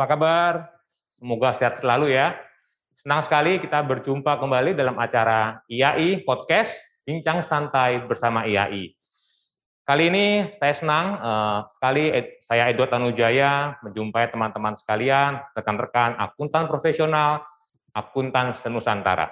[0.00, 0.52] apa kabar?
[1.20, 2.32] Semoga sehat selalu ya.
[2.96, 8.96] Senang sekali kita berjumpa kembali dalam acara IAI Podcast, Bincang Santai bersama IAI.
[9.84, 12.08] Kali ini saya senang uh, sekali
[12.40, 17.44] saya Edward Tanujaya menjumpai teman-teman sekalian, rekan-rekan akuntan profesional,
[17.92, 19.28] akuntan senusantara.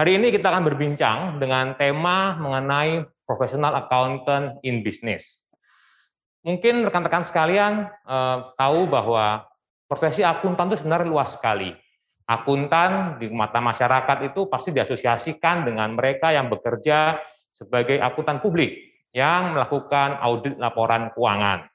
[0.00, 5.44] Hari ini kita akan berbincang dengan tema mengenai professional accountant in business.
[6.40, 9.44] Mungkin rekan-rekan sekalian eh, tahu bahwa
[9.88, 11.72] profesi akuntan itu sebenarnya luas sekali.
[12.24, 17.20] Akuntan di mata masyarakat itu pasti diasosiasikan dengan mereka yang bekerja
[17.52, 21.68] sebagai akuntan publik yang melakukan audit laporan keuangan.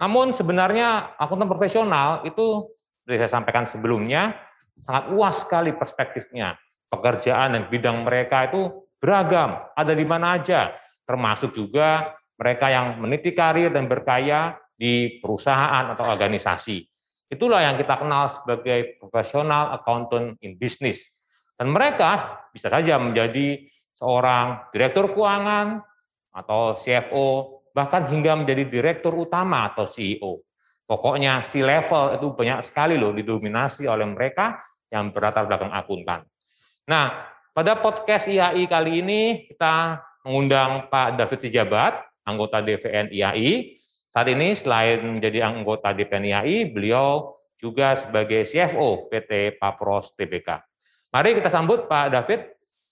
[0.00, 2.72] Namun sebenarnya akuntan profesional itu
[3.04, 4.34] seperti saya sampaikan sebelumnya
[4.74, 6.58] sangat luas sekali perspektifnya.
[6.90, 10.76] Pekerjaan dan bidang mereka itu beragam, ada di mana aja,
[11.08, 16.91] termasuk juga mereka yang meniti karir dan berkaya di perusahaan atau organisasi.
[17.32, 21.08] Itulah yang kita kenal sebagai profesional accountant in business.
[21.56, 23.64] Dan mereka bisa saja menjadi
[23.96, 25.80] seorang direktur keuangan
[26.36, 27.28] atau CFO,
[27.72, 30.44] bahkan hingga menjadi direktur utama atau CEO.
[30.84, 34.60] Pokoknya si level itu banyak sekali loh didominasi oleh mereka
[34.92, 36.28] yang berlatar belakang akuntan.
[36.84, 41.92] Nah, pada podcast IAI kali ini kita mengundang Pak David Tijabat,
[42.28, 43.80] anggota DPN IAI.
[44.12, 50.52] Saat ini selain menjadi anggota DPN IAI, beliau juga sebagai CFO PT Papros TBK.
[51.08, 52.44] Mari kita sambut Pak David.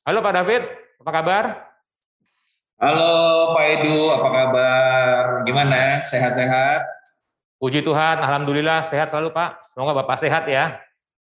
[0.08, 0.64] Halo Pak David,
[1.04, 1.44] apa kabar?
[2.80, 5.44] Halo Pak Edu, apa kabar?
[5.44, 6.00] Gimana?
[6.08, 6.88] Sehat-sehat?
[7.60, 9.60] Puji Tuhan, Alhamdulillah sehat selalu Pak.
[9.76, 10.80] Semoga Bapak sehat ya.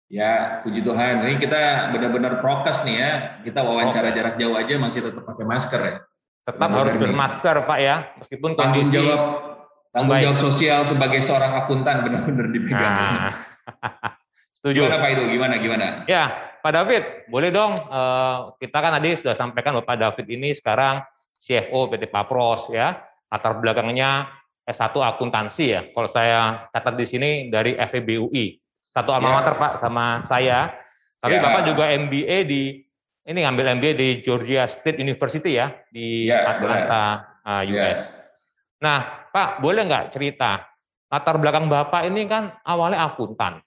[0.07, 1.27] Ya, puji Tuhan.
[1.27, 3.11] Ini kita benar-benar prokes nih ya.
[3.43, 5.95] Kita wawancara jarak jauh aja masih tetap pakai masker ya.
[6.47, 9.51] Tetap Benar harus bermasker Pak ya, meskipun tanggung kondisi jawab
[9.91, 12.95] tanggung jawab sosial sebagai seorang akuntan benar-benar dipegang.
[12.95, 13.31] Nah.
[14.57, 14.87] Setuju.
[14.87, 15.09] Gimana Pak?
[15.27, 15.85] Gimana gimana?
[16.07, 16.23] Ya,
[16.61, 21.01] Pak David, boleh dong eh, kita kan tadi sudah sampaikan bahwa Pak David ini sekarang
[21.41, 24.29] CFO PT Papros ya, latar belakangnya
[24.61, 25.81] S1 akuntansi ya.
[25.89, 28.61] Kalau saya catat di sini dari FEBUI.
[28.77, 29.35] Satu alma ya.
[29.41, 30.69] mater Pak sama saya.
[31.17, 31.41] Tapi ya.
[31.41, 32.85] Bapak juga MBA di
[33.21, 37.03] ini ngambil MBA di Georgia State University ya di ya, Atlanta
[37.45, 38.09] uh, US.
[38.09, 38.17] Ya.
[38.81, 38.99] Nah,
[39.31, 40.71] Pak, boleh nggak cerita
[41.11, 43.59] latar belakang Bapak ini kan awalnya akuntan.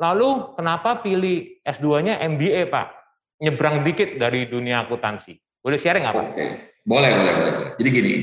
[0.00, 2.86] Lalu kenapa pilih S2-nya MBA, Pak?
[3.40, 5.36] Nyebrang dikit dari dunia akuntansi.
[5.60, 6.26] Boleh sharing nggak, Pak?
[6.32, 6.46] Oke,
[6.84, 7.52] boleh, boleh, boleh.
[7.76, 8.14] Jadi gini,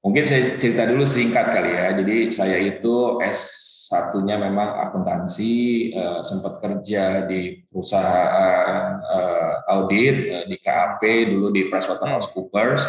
[0.00, 1.86] mungkin saya cerita dulu singkat kali ya.
[1.96, 5.52] Jadi saya itu S1-nya memang akuntansi,
[5.92, 11.04] eh, sempat kerja di perusahaan eh, audit eh, di KAP
[11.36, 12.84] dulu di PricewaterhouseCoopers.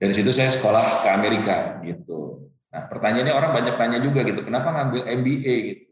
[0.00, 2.48] Dari situ saya sekolah ke Amerika gitu.
[2.70, 5.84] Nah, pertanyaannya orang banyak tanya juga gitu, kenapa ngambil MBA gitu.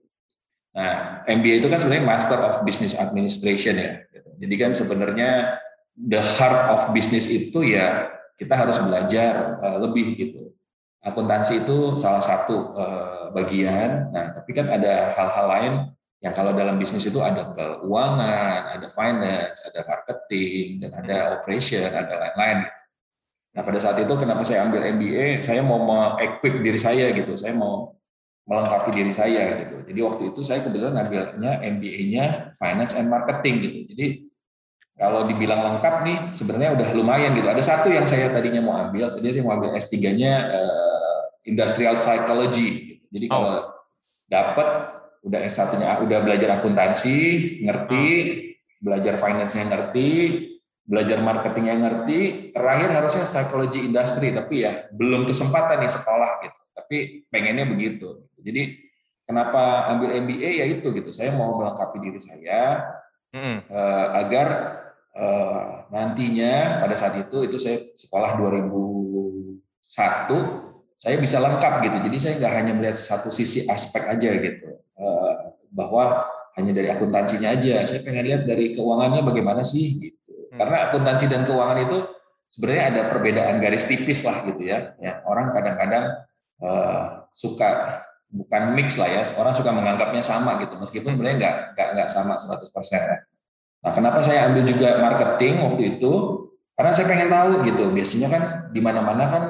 [0.79, 3.93] Nah, MBA itu kan sebenarnya Master of Business Administration ya.
[4.15, 4.31] Gitu.
[4.39, 5.59] Jadi kan sebenarnya
[5.99, 8.07] the heart of business itu ya
[8.39, 10.55] kita harus belajar uh, lebih gitu.
[11.03, 14.15] Akuntansi itu salah satu uh, bagian.
[14.15, 15.75] Nah, tapi kan ada hal-hal lain
[16.23, 22.15] yang kalau dalam bisnis itu ada keuangan, ada finance, ada marketing, dan ada operation, ada
[22.19, 22.67] lain-lain.
[23.57, 27.57] Nah pada saat itu kenapa saya ambil MBA, saya mau me-equip diri saya gitu, saya
[27.57, 27.97] mau
[28.49, 29.77] melengkapi diri saya gitu.
[29.89, 32.25] Jadi waktu itu saya kebetulan ngambilnya MBA-nya
[32.57, 33.79] Finance and Marketing gitu.
[33.93, 34.07] Jadi
[34.99, 37.47] kalau dibilang lengkap nih sebenarnya udah lumayan gitu.
[37.47, 41.21] Ada satu yang saya tadinya mau ambil, tadi saya mau ambil S3-nya uh, eh,
[41.53, 42.69] Industrial Psychology.
[42.99, 43.05] Gitu.
[43.15, 43.63] Jadi kalau oh.
[44.27, 44.69] dapat
[45.23, 47.17] udah S1-nya udah belajar akuntansi,
[47.63, 48.35] ngerti, hmm.
[48.81, 50.11] belajar finance-nya ngerti,
[50.89, 56.61] belajar marketingnya ngerti, terakhir harusnya psikologi industri, tapi ya belum kesempatan nih sekolah gitu.
[56.73, 58.25] Tapi pengennya begitu.
[58.41, 58.89] Jadi
[59.29, 61.13] kenapa ambil MBA ya itu gitu.
[61.13, 62.89] Saya mau melengkapi diri saya
[63.37, 63.69] hmm.
[63.69, 64.49] uh, agar
[65.13, 70.69] uh, nantinya pada saat itu itu saya sekolah 2001
[70.99, 71.97] saya bisa lengkap gitu.
[72.11, 74.83] Jadi saya nggak hanya melihat satu sisi aspek aja gitu.
[74.99, 75.33] Eh,
[75.71, 76.27] bahwa
[76.59, 77.87] hanya dari akuntansinya aja.
[77.87, 80.18] Saya pengen lihat dari keuangannya bagaimana sih gitu.
[80.59, 81.99] Karena akuntansi dan keuangan itu
[82.51, 84.99] sebenarnya ada perbedaan garis tipis lah gitu ya.
[84.99, 86.05] Ya orang kadang-kadang
[86.59, 89.23] uh, suka bukan mix lah ya.
[89.39, 92.67] Orang suka menganggapnya sama gitu meskipun sebenarnya nggak nggak nggak sama 100%.
[92.99, 93.19] Ya.
[93.79, 96.13] Nah, kenapa saya ambil juga marketing waktu itu?
[96.75, 97.85] Karena saya pengen tahu gitu.
[97.95, 98.43] Biasanya kan
[98.75, 99.45] di mana-mana kan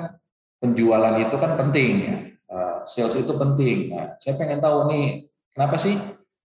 [0.60, 2.16] penjualan itu kan penting ya.
[2.48, 3.96] Uh, sales itu penting.
[3.96, 5.28] Nah, saya pengen tahu nih
[5.58, 5.98] Kenapa sih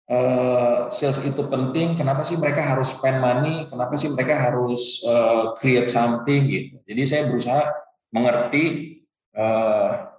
[0.09, 1.93] uh, sales itu penting?
[1.93, 3.69] Kenapa sih mereka harus spend money?
[3.69, 6.75] Kenapa sih mereka harus uh, create something gitu?
[6.83, 7.61] Jadi saya berusaha
[8.09, 8.97] mengerti
[9.37, 10.09] uh,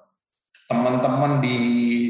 [0.70, 1.58] teman-teman di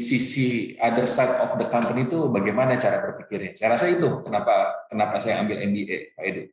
[0.05, 3.57] sisi other side of the company itu bagaimana cara berpikirnya?
[3.57, 6.43] Saya rasa itu kenapa kenapa saya ambil MBA, Pak Edu.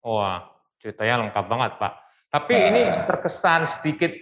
[0.00, 0.48] Wah,
[0.80, 1.92] ceritanya lengkap banget, Pak.
[2.28, 4.12] Tapi uh, ini terkesan sedikit,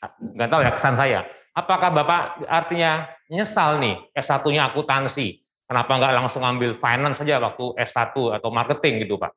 [0.00, 1.20] nggak tahu ya kesan saya.
[1.54, 5.43] Apakah Bapak artinya nyesal nih S1-nya akuntansi?
[5.64, 9.32] Kenapa nggak langsung ambil finance saja waktu S1 atau marketing gitu, Pak?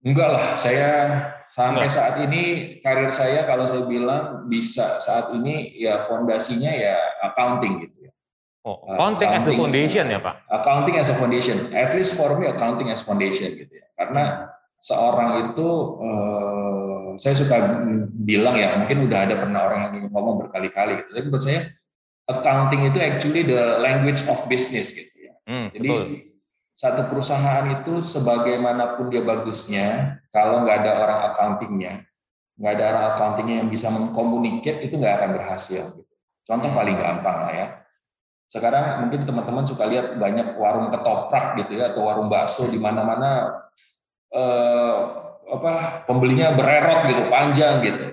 [0.00, 0.90] Enggak lah, saya
[1.50, 1.96] sampai Enggak.
[1.98, 2.42] saat ini
[2.80, 6.96] karir saya kalau saya bilang bisa saat ini ya fondasinya ya
[7.26, 8.12] accounting gitu ya.
[8.64, 10.34] Oh, accounting, accounting as the foundation ya Pak?
[10.48, 13.86] Accounting as a foundation, at least for me accounting as foundation gitu ya.
[13.98, 14.48] Karena
[14.80, 15.68] seorang itu
[16.00, 17.56] eh, saya suka
[18.24, 21.10] bilang ya mungkin udah ada pernah orang yang ngomong berkali-kali gitu.
[21.12, 21.60] Tapi menurut saya
[22.38, 25.34] accounting itu actually the language of business gitu ya.
[25.44, 26.30] Hmm, Jadi betul
[26.80, 32.08] satu perusahaan itu sebagaimanapun dia bagusnya, kalau nggak ada orang accountingnya,
[32.56, 35.92] nggak ada orang accountingnya yang bisa mengkomunikasi itu nggak akan berhasil.
[35.92, 36.12] Gitu.
[36.48, 37.66] Contoh paling gampang lah ya.
[38.48, 43.60] Sekarang mungkin teman-teman suka lihat banyak warung ketoprak gitu ya, atau warung bakso di mana-mana
[44.32, 44.96] eh,
[45.52, 48.06] apa pembelinya bererot gitu, panjang gitu.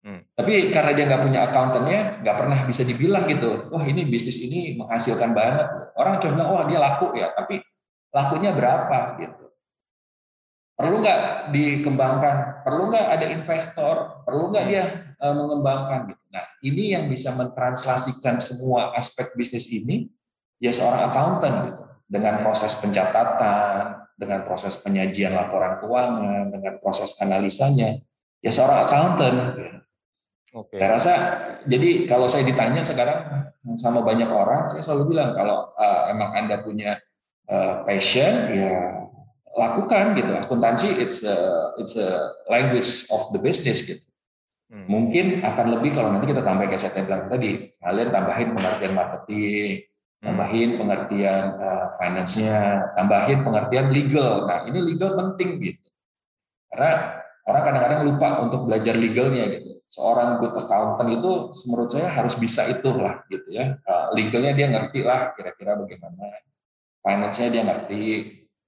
[0.00, 0.24] Hmm.
[0.32, 4.80] Tapi karena dia nggak punya akuntannya, nggak pernah bisa dibilang gitu, wah ini bisnis ini
[4.80, 5.68] menghasilkan banget.
[5.92, 7.60] Orang cuma bilang, wah dia laku ya, tapi
[8.08, 9.44] lakunya berapa gitu.
[10.80, 12.64] Perlu nggak dikembangkan?
[12.64, 14.24] Perlu nggak ada investor?
[14.24, 14.84] Perlu nggak dia
[15.20, 16.08] uh, mengembangkan?
[16.08, 16.22] Gitu.
[16.32, 20.08] Nah, ini yang bisa mentranslasikan semua aspek bisnis ini
[20.56, 21.82] ya seorang accountant gitu.
[22.10, 28.00] Dengan proses pencatatan, dengan proses penyajian laporan keuangan, dengan proses analisanya,
[28.40, 29.36] ya seorang accountant.
[29.60, 29.80] Gitu.
[30.50, 30.74] Oke.
[30.74, 31.14] Saya rasa
[31.70, 36.58] jadi kalau saya ditanya sekarang sama banyak orang, saya selalu bilang kalau uh, emang anda
[36.58, 36.98] punya
[37.46, 39.00] uh, passion ya
[39.58, 41.36] lakukan gitu akuntansi it's a
[41.82, 44.02] it's a language of the business gitu
[44.70, 44.86] hmm.
[44.86, 49.70] mungkin akan lebih kalau nanti kita tambah kayak saya bilang tadi kalian tambahin pengertian marketing
[49.82, 50.24] hmm.
[50.24, 52.58] tambahin pengertian uh, finance-nya
[52.94, 55.88] tambahin pengertian legal nah ini legal penting gitu
[56.70, 57.18] karena
[57.50, 62.62] orang kadang-kadang lupa untuk belajar legalnya gitu seorang good accountant itu menurut saya harus bisa
[62.70, 66.30] itu lah gitu ya uh, legalnya dia ngerti lah kira-kira bagaimana
[67.04, 68.02] finance-nya dia ngerti,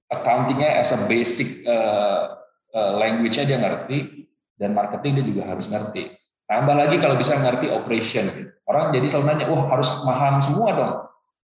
[0.09, 2.37] accounting-nya as a basic uh,
[2.73, 4.27] uh, language-nya dia ngerti,
[4.57, 6.13] dan marketing dia juga harus ngerti.
[6.45, 8.25] Tambah lagi kalau bisa ngerti operation.
[8.29, 8.51] Gitu.
[8.67, 10.93] Orang jadi selalu nanya, wah harus paham semua dong.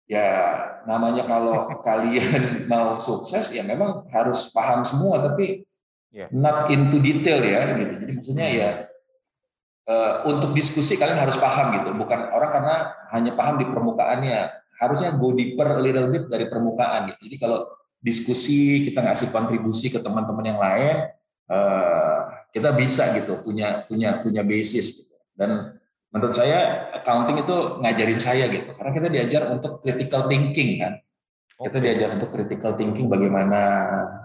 [0.08, 0.28] Ya
[0.88, 5.68] namanya kalau kalian mau sukses ya memang harus paham semua, tapi
[6.10, 6.30] yeah.
[6.32, 7.76] not into detail ya.
[7.76, 7.94] Gitu.
[8.00, 8.68] Jadi maksudnya ya
[9.88, 12.76] uh, untuk diskusi kalian harus paham gitu, bukan orang karena
[13.10, 14.38] hanya paham di permukaannya
[14.78, 17.26] harusnya go deeper a little bit dari permukaan gitu.
[17.26, 17.66] Jadi kalau
[17.98, 20.96] diskusi kita ngasih kontribusi ke teman-teman yang lain,
[21.50, 25.16] uh, kita bisa gitu punya punya punya basis gitu.
[25.34, 25.74] Dan
[26.14, 30.94] menurut saya accounting itu ngajarin saya gitu, karena kita diajar untuk critical thinking kan.
[31.58, 33.60] Kita diajar untuk critical thinking bagaimana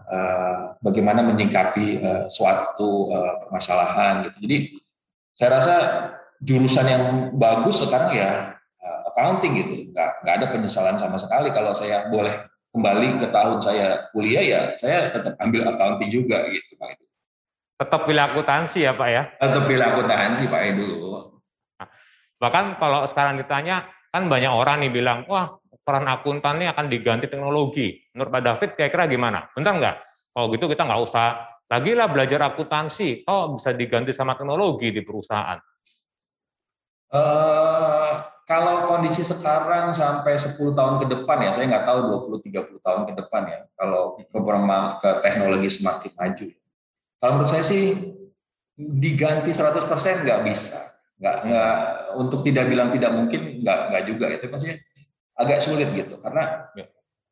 [0.06, 4.38] uh, bagaimana menyingkapi uh, suatu uh, permasalahan gitu.
[4.46, 4.58] Jadi
[5.34, 5.76] saya rasa
[6.42, 7.04] jurusan yang
[7.38, 8.54] bagus sekarang ya
[9.14, 9.74] accounting gitu.
[9.94, 14.62] Nggak, nggak ada penyesalan sama sekali kalau saya boleh kembali ke tahun saya kuliah ya
[14.82, 17.06] saya tetap ambil accounting juga gitu Pak Edu.
[17.78, 19.24] Tetap pilih akuntansi ya Pak ya?
[19.38, 20.90] Tetap pilih akuntansi Pak Edu.
[21.78, 21.88] Nah,
[22.42, 27.30] bahkan kalau sekarang ditanya kan banyak orang nih bilang wah peran akuntan ini akan diganti
[27.30, 27.94] teknologi.
[28.18, 29.46] Menurut Pak David kira-kira gimana?
[29.54, 29.96] Bentar nggak?
[30.34, 33.24] Kalau gitu kita nggak usah lagi lah belajar akuntansi.
[33.28, 35.60] Oh bisa diganti sama teknologi di perusahaan.
[37.14, 42.00] Uh, kalau kondisi sekarang sampai 10 tahun ke depan ya, saya nggak tahu
[42.44, 44.40] 20-30 tahun ke depan ya, kalau ke,
[45.00, 46.46] ke teknologi semakin maju.
[47.24, 47.96] Kalau menurut saya sih
[48.76, 50.76] diganti 100% nggak bisa.
[51.24, 51.76] Nggak, nggak,
[52.20, 54.26] untuk tidak bilang tidak mungkin, nggak, nggak juga.
[54.34, 54.78] Itu maksudnya
[55.40, 56.86] agak sulit gitu, karena ya.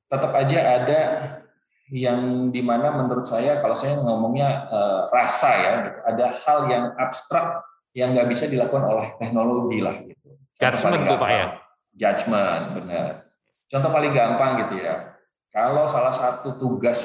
[0.08, 1.00] tetap aja ada
[1.92, 6.00] yang di mana menurut saya kalau saya ngomongnya uh, rasa ya, gitu.
[6.08, 10.40] ada hal yang abstrak yang nggak bisa dilakukan oleh teknologi lah gitu.
[10.56, 11.46] Judgment tuh Pak ya?
[11.92, 13.28] Judgment, benar.
[13.68, 15.20] Contoh paling gampang gitu ya.
[15.52, 17.00] Kalau salah satu tugas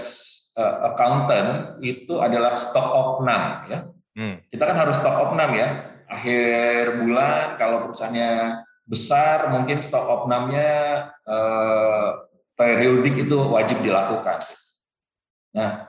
[0.54, 3.90] uh, accountant itu adalah stock opnam ya.
[4.14, 4.38] Hmm.
[4.46, 5.98] Kita kan harus stock opnam ya.
[6.06, 12.22] Akhir bulan kalau perusahaannya besar mungkin stock opnamnya uh,
[12.54, 14.38] periodik itu wajib dilakukan.
[15.56, 15.88] Nah,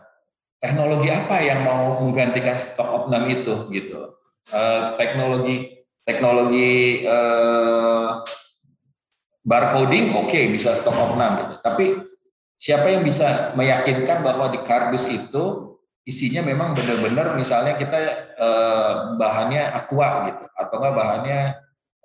[0.63, 4.15] teknologi apa yang mau menggantikan stok opnam itu gitu?
[4.47, 8.09] Uh, teknologi teknologi eh,
[9.43, 11.55] barcoding oke okay, bisa stop of none gitu.
[11.59, 11.85] Tapi
[12.55, 15.75] siapa yang bisa meyakinkan bahwa di kardus itu
[16.07, 17.99] isinya memang benar-benar misalnya kita
[18.39, 21.39] eh, bahannya aqua gitu atau enggak bahannya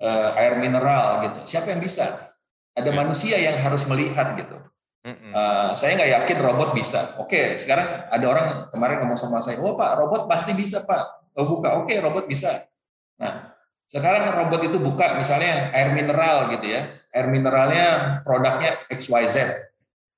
[0.03, 1.57] uh, air mineral gitu.
[1.57, 2.35] Siapa yang bisa?
[2.75, 2.97] Ada ya.
[2.97, 4.59] manusia yang harus melihat gitu.
[5.03, 7.19] Uh, saya nggak yakin robot bisa.
[7.19, 11.27] Oke, sekarang ada orang kemarin ngomong sama saya, oh pak, robot pasti bisa pak.
[11.35, 12.71] Oh buka, oke robot bisa.
[13.19, 13.51] Nah,
[13.91, 17.87] sekarang robot itu buka misalnya air mineral gitu ya, air mineralnya
[18.23, 19.37] produknya XYZ.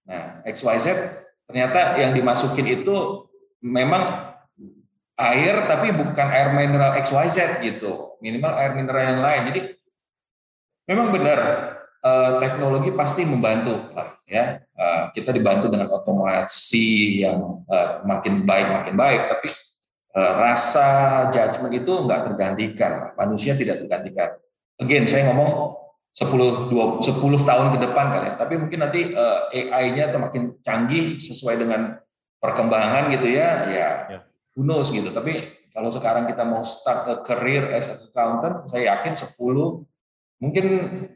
[0.05, 0.87] Nah, XYZ
[1.49, 3.25] ternyata yang dimasukin itu
[3.65, 4.37] memang
[5.17, 9.41] air tapi bukan air mineral XYZ gitu, minimal air mineral yang lain.
[9.49, 9.61] Jadi
[10.93, 11.41] memang benar
[12.05, 18.67] eh, teknologi pasti membantu lah ya uh, kita dibantu dengan otomasi yang uh, makin baik
[18.71, 19.21] makin baik.
[19.31, 19.49] Tapi
[20.19, 20.89] uh, rasa
[21.31, 22.93] judgement itu nggak tergantikan.
[23.19, 24.39] Manusia tidak tergantikan.
[24.79, 25.81] Again saya ngomong
[26.15, 28.35] 10 20, 10 tahun ke depan kali ya.
[28.39, 31.99] Tapi mungkin nanti uh, AI-nya semakin canggih sesuai dengan
[32.39, 34.23] perkembangan gitu ya ya yeah.
[34.55, 35.11] who knows gitu.
[35.11, 35.35] Tapi
[35.75, 39.35] kalau sekarang kita mau start a career as a accountant saya yakin 10
[40.45, 40.67] mungkin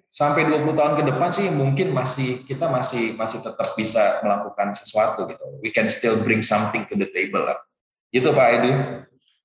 [0.09, 5.29] sampai 20 tahun ke depan sih mungkin masih kita masih masih tetap bisa melakukan sesuatu
[5.29, 5.45] gitu.
[5.61, 7.61] We can still bring something to the table lah.
[8.09, 8.73] Itu Pak Edu.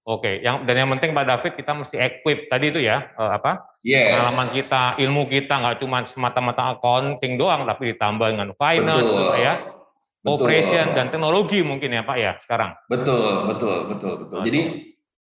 [0.04, 3.80] Oke, yang dan yang penting Pak David kita mesti equip tadi itu ya eh, apa?
[3.84, 4.20] Yes.
[4.20, 9.20] Pengalaman kita, ilmu kita nggak cuma semata-mata accounting doang, tapi ditambah dengan finance betul.
[9.20, 10.32] gitu ya, betul.
[10.36, 12.76] operation dan teknologi mungkin ya Pak ya sekarang.
[12.92, 14.40] Betul, betul, betul, betul.
[14.44, 14.62] Jadi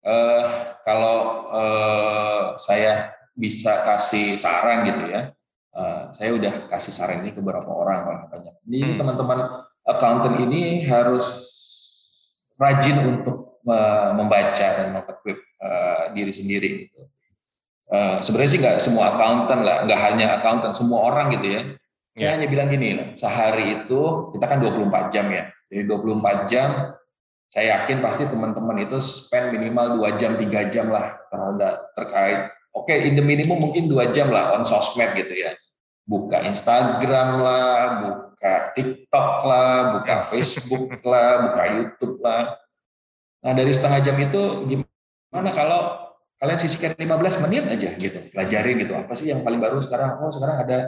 [0.03, 0.43] uh,
[0.83, 5.33] kalau uh, saya bisa kasih saran gitu ya,
[5.73, 8.55] uh, saya udah kasih saran ini ke beberapa orang malah banyak.
[8.69, 8.97] Ini hmm.
[9.01, 9.39] teman-teman
[9.83, 11.25] accountant ini harus
[12.55, 17.09] rajin untuk uh, membaca dan mengequip uh, diri sendiri gitu.
[17.93, 21.61] Uh, sebenarnya sih nggak semua accountant lah, nggak hanya accountant, semua orang gitu ya.
[22.13, 22.33] Saya yeah.
[22.37, 25.49] hanya bilang gini, lah, sehari itu kita kan 24 jam ya.
[25.69, 26.69] Jadi 24 jam,
[27.49, 32.39] saya yakin pasti teman-teman itu spend minimal 2 jam, 3 jam lah terhadap terkait,
[32.73, 35.53] oke okay, in the minimum mungkin 2 jam lah on sosmed gitu ya
[36.03, 42.59] buka Instagram lah, buka TikTok lah, buka Facebook lah, buka YouTube lah.
[43.43, 48.93] Nah dari setengah jam itu gimana kalau kalian sisihkan 15 menit aja gitu, pelajarin gitu.
[48.99, 50.19] Apa sih yang paling baru sekarang?
[50.19, 50.79] Oh sekarang ada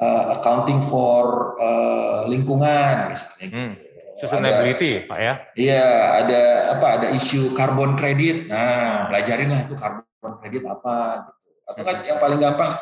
[0.00, 3.44] uh, accounting for uh, lingkungan misalnya.
[3.48, 3.56] Gitu.
[3.56, 3.74] Hmm.
[4.18, 5.34] Sustainability, Pak ya?
[5.54, 5.86] Iya,
[6.24, 6.40] ada
[6.74, 6.86] apa?
[6.98, 8.50] Ada isu carbon credit.
[8.50, 11.22] Nah, pelajarin lah itu carbon credit apa.
[11.22, 11.50] Gitu.
[11.70, 12.72] Atau kan yang paling gampang,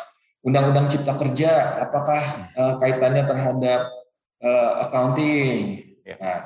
[0.41, 2.23] Undang-Undang Cipta Kerja, apakah
[2.57, 3.81] uh, kaitannya terhadap
[4.41, 5.85] uh, accounting?
[6.07, 6.17] Ya.
[6.17, 6.39] Nah,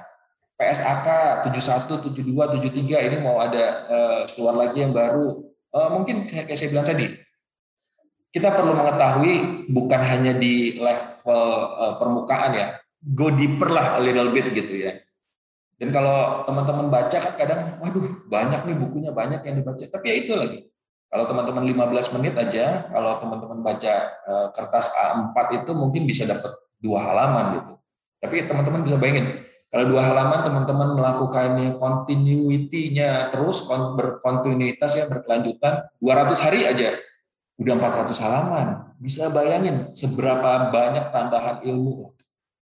[0.59, 1.07] PSAK
[1.49, 5.47] 71, 72, 73 ini mau ada uh, keluar lagi yang baru.
[5.71, 7.07] Uh, mungkin kayak saya bilang tadi,
[8.35, 11.47] kita perlu mengetahui bukan hanya di level
[11.79, 12.69] uh, permukaan ya,
[13.01, 15.01] go deeper lah a little bit gitu ya.
[15.81, 19.81] Dan kalau teman-teman baca kan kadang, waduh banyak nih bukunya banyak yang dibaca.
[19.81, 20.69] Tapi ya itu lagi,
[21.09, 23.95] kalau teman-teman 15 menit aja, kalau teman-teman baca
[24.29, 27.73] uh, kertas A4 itu mungkin bisa dapat dua halaman gitu.
[28.21, 29.41] Tapi teman-teman bisa bayangin,
[29.73, 36.99] kalau dua halaman teman-teman melakukannya continuity-nya terus berkontinuitas ya berkelanjutan 200 hari aja
[37.57, 38.67] udah 400 halaman.
[38.99, 42.13] Bisa bayangin seberapa banyak tambahan ilmu.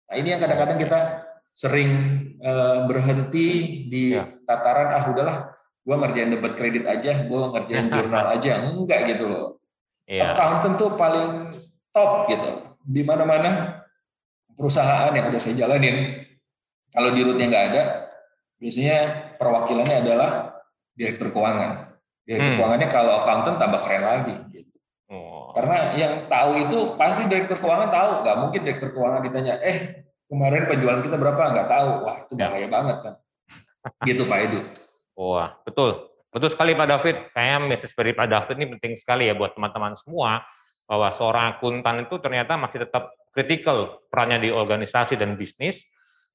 [0.06, 1.00] Nah, ini yang kadang-kadang kita
[1.56, 1.90] sering
[2.44, 3.48] uh, berhenti
[3.88, 4.28] di ya.
[4.44, 5.36] tataran ah udahlah
[5.86, 9.46] gue ngerjain debat kredit aja, gue ngerjain jurnal aja, enggak gitu loh.
[10.06, 10.34] Yeah.
[10.34, 11.54] Accountant tuh paling
[11.94, 12.74] top gitu.
[12.86, 13.82] Di mana-mana
[14.54, 16.26] perusahaan yang udah saya jalanin,
[16.90, 17.82] kalau di rootnya nggak ada,
[18.58, 18.98] biasanya
[19.38, 20.30] perwakilannya adalah
[20.94, 21.98] direktur keuangan.
[22.26, 22.58] Direktur hmm.
[22.58, 24.34] keuangannya kalau accountant tambah keren lagi.
[25.06, 25.54] Oh.
[25.54, 30.66] Karena yang tahu itu pasti direktur keuangan tahu, nggak mungkin direktur keuangan ditanya, eh kemarin
[30.66, 31.42] penjualan kita berapa?
[31.54, 31.90] Nggak tahu.
[32.02, 32.46] Wah itu ya.
[32.50, 32.68] bahaya ya.
[32.68, 33.14] banget kan.
[34.02, 34.60] Gitu Pak Edu.
[35.14, 36.10] Wah, betul.
[36.34, 37.16] Betul sekali Pak David.
[37.32, 40.42] Kayaknya message dari Pak David ini penting sekali ya buat teman-teman semua
[40.86, 45.86] bahwa seorang akuntan itu ternyata masih tetap kritikal perannya di organisasi dan bisnis,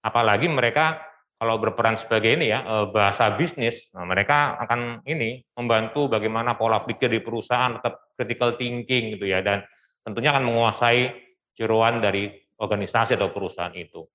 [0.04, 1.11] apalagi mereka
[1.41, 6.86] kalau berperan sebagai ini ya eh, bahasa bisnis, nah mereka akan ini membantu bagaimana pola
[6.86, 9.65] pikir di perusahaan tetap critical thinking gitu ya dan
[10.05, 11.10] tentunya akan menguasai
[11.57, 12.29] jeroan dari
[12.62, 14.05] organisasi atau perusahaan itu.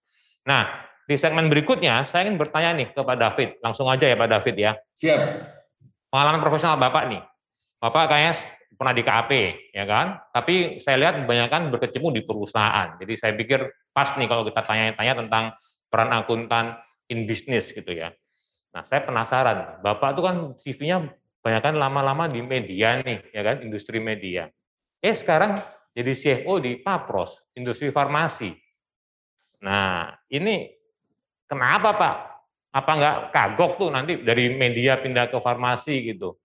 [0.46, 3.48] Nah, di segmen berikutnya, saya ingin bertanya nih ke Pak David.
[3.58, 4.72] Langsung aja ya Pak David ya.
[4.94, 5.20] Siap.
[6.06, 7.22] Pengalaman profesional Bapak nih.
[7.82, 8.38] Bapak kayaknya
[8.78, 9.32] pernah di KAP,
[9.74, 10.22] ya kan?
[10.30, 12.94] Tapi saya lihat kebanyakan berkecimpung di perusahaan.
[13.02, 15.44] Jadi saya pikir pas nih kalau kita tanya-tanya tentang
[15.90, 18.14] peran akuntan in business gitu ya.
[18.74, 19.80] Nah, saya penasaran.
[19.80, 20.96] Bapak itu kan CV-nya
[21.40, 23.62] kebanyakan lama-lama di media nih, ya kan?
[23.62, 24.50] Industri media.
[25.00, 25.56] Eh, sekarang
[25.96, 28.52] jadi CFO di Papros, industri farmasi.
[29.64, 30.76] Nah, ini
[31.46, 32.14] Kenapa Pak?
[32.74, 36.36] Apa nggak kagok tuh nanti dari media pindah ke farmasi gitu?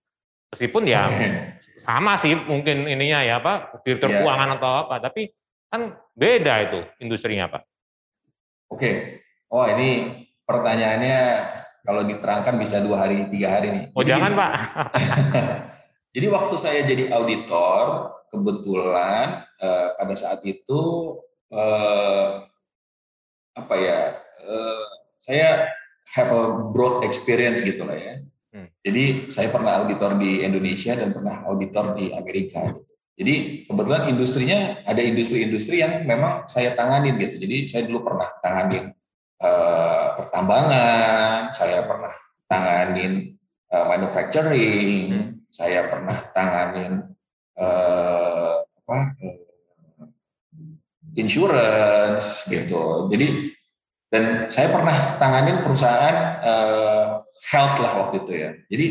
[0.48, 1.04] Meskipun ya
[1.86, 4.22] sama sih mungkin ininya ya apa direktur yeah.
[4.22, 5.28] keuangan atau apa, tapi
[5.68, 7.62] kan beda itu industrinya Pak.
[8.72, 9.20] Oke,
[9.52, 11.20] oh ini pertanyaannya
[11.82, 13.84] kalau diterangkan bisa dua hari tiga hari nih.
[13.94, 14.52] Oh jadi, jangan Pak.
[16.14, 20.80] jadi waktu saya jadi auditor kebetulan eh, pada saat itu
[21.50, 22.28] eh,
[23.52, 24.84] apa ya eh,
[25.18, 25.68] saya
[26.16, 28.22] have a broad experience gitu lah ya
[28.52, 28.68] Hmm.
[28.84, 32.68] Jadi saya pernah auditor di Indonesia dan pernah auditor di Amerika.
[32.68, 32.84] Gitu.
[33.12, 33.34] Jadi
[33.64, 37.40] kebetulan industrinya ada industri-industri yang memang saya tanganin gitu.
[37.40, 38.92] Jadi saya dulu pernah tanganin
[39.42, 42.14] uh, pertambangan, saya pernah
[42.46, 43.34] tanganin
[43.74, 45.28] uh, manufacturing, hmm.
[45.50, 47.02] saya pernah tanganin
[47.58, 49.38] uh, apa uh,
[51.18, 53.10] insurance gitu.
[53.10, 53.52] Jadi
[54.12, 58.50] dan saya pernah tanganin perusahaan uh, health lah waktu itu ya.
[58.68, 58.86] Jadi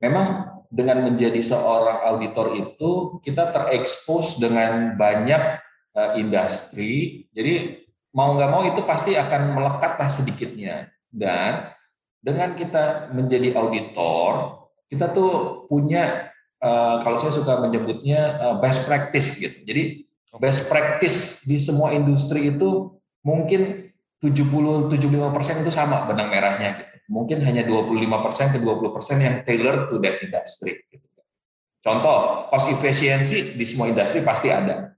[0.00, 0.26] memang
[0.72, 5.60] dengan menjadi seorang auditor itu kita terekspos dengan banyak
[5.92, 7.28] uh, industri.
[7.36, 7.81] Jadi
[8.12, 10.92] mau nggak mau itu pasti akan melekat lah sedikitnya.
[11.12, 11.68] Dan
[12.22, 19.40] dengan kita menjadi auditor, kita tuh punya uh, kalau saya suka menyebutnya uh, best practice
[19.40, 19.58] gitu.
[19.64, 20.04] Jadi
[20.40, 23.92] best practice di semua industri itu mungkin
[24.22, 26.94] 70-75 persen itu sama benang merahnya gitu.
[27.10, 30.78] Mungkin hanya 25 persen ke 20 persen yang tailor to that industry.
[30.88, 31.02] Gitu.
[31.82, 34.94] Contoh, cost efficiency di semua industri pasti ada.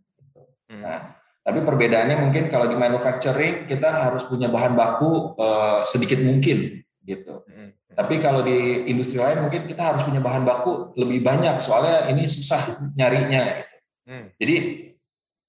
[0.68, 0.82] Hmm.
[0.84, 1.00] Nah,
[1.44, 7.44] tapi perbedaannya mungkin kalau di manufacturing kita harus punya bahan baku uh, sedikit mungkin gitu.
[7.44, 7.76] Hmm.
[7.92, 12.24] Tapi kalau di industri lain mungkin kita harus punya bahan baku lebih banyak soalnya ini
[12.24, 13.60] susah nyarinya.
[13.60, 13.76] Gitu.
[14.08, 14.26] Hmm.
[14.40, 14.54] Jadi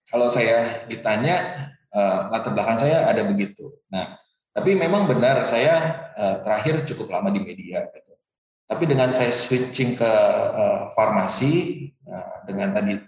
[0.04, 1.36] kalau saya ditanya
[1.96, 3.72] uh, latar belakang saya ada begitu.
[3.88, 4.20] Nah,
[4.52, 7.88] tapi memang benar saya uh, terakhir cukup lama di media.
[7.88, 8.14] Gitu.
[8.68, 10.12] Tapi dengan saya switching ke
[10.60, 13.00] uh, farmasi, uh, dengan tadi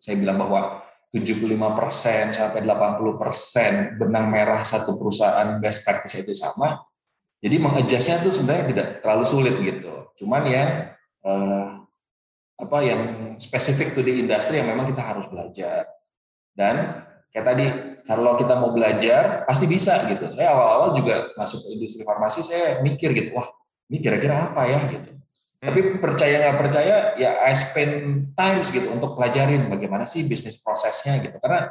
[0.00, 6.80] saya bilang bahwa 75% sampai 80% benang merah satu perusahaan best practice itu sama.
[7.44, 10.08] Jadi mengadjustnya itu sebenarnya tidak terlalu sulit gitu.
[10.24, 10.70] Cuman yang
[11.20, 11.84] uh,
[12.56, 13.00] apa yang
[13.36, 15.84] spesifik to di industri yang memang kita harus belajar.
[16.56, 17.64] Dan kayak tadi
[18.08, 20.32] kalau kita mau belajar pasti bisa gitu.
[20.32, 23.46] Saya awal-awal juga masuk ke industri farmasi saya mikir gitu, wah
[23.92, 25.10] ini kira-kira apa ya gitu.
[25.62, 31.22] Tapi percaya nggak percaya ya I spend times gitu untuk pelajarin bagaimana sih bisnis prosesnya
[31.22, 31.38] gitu.
[31.38, 31.70] Karena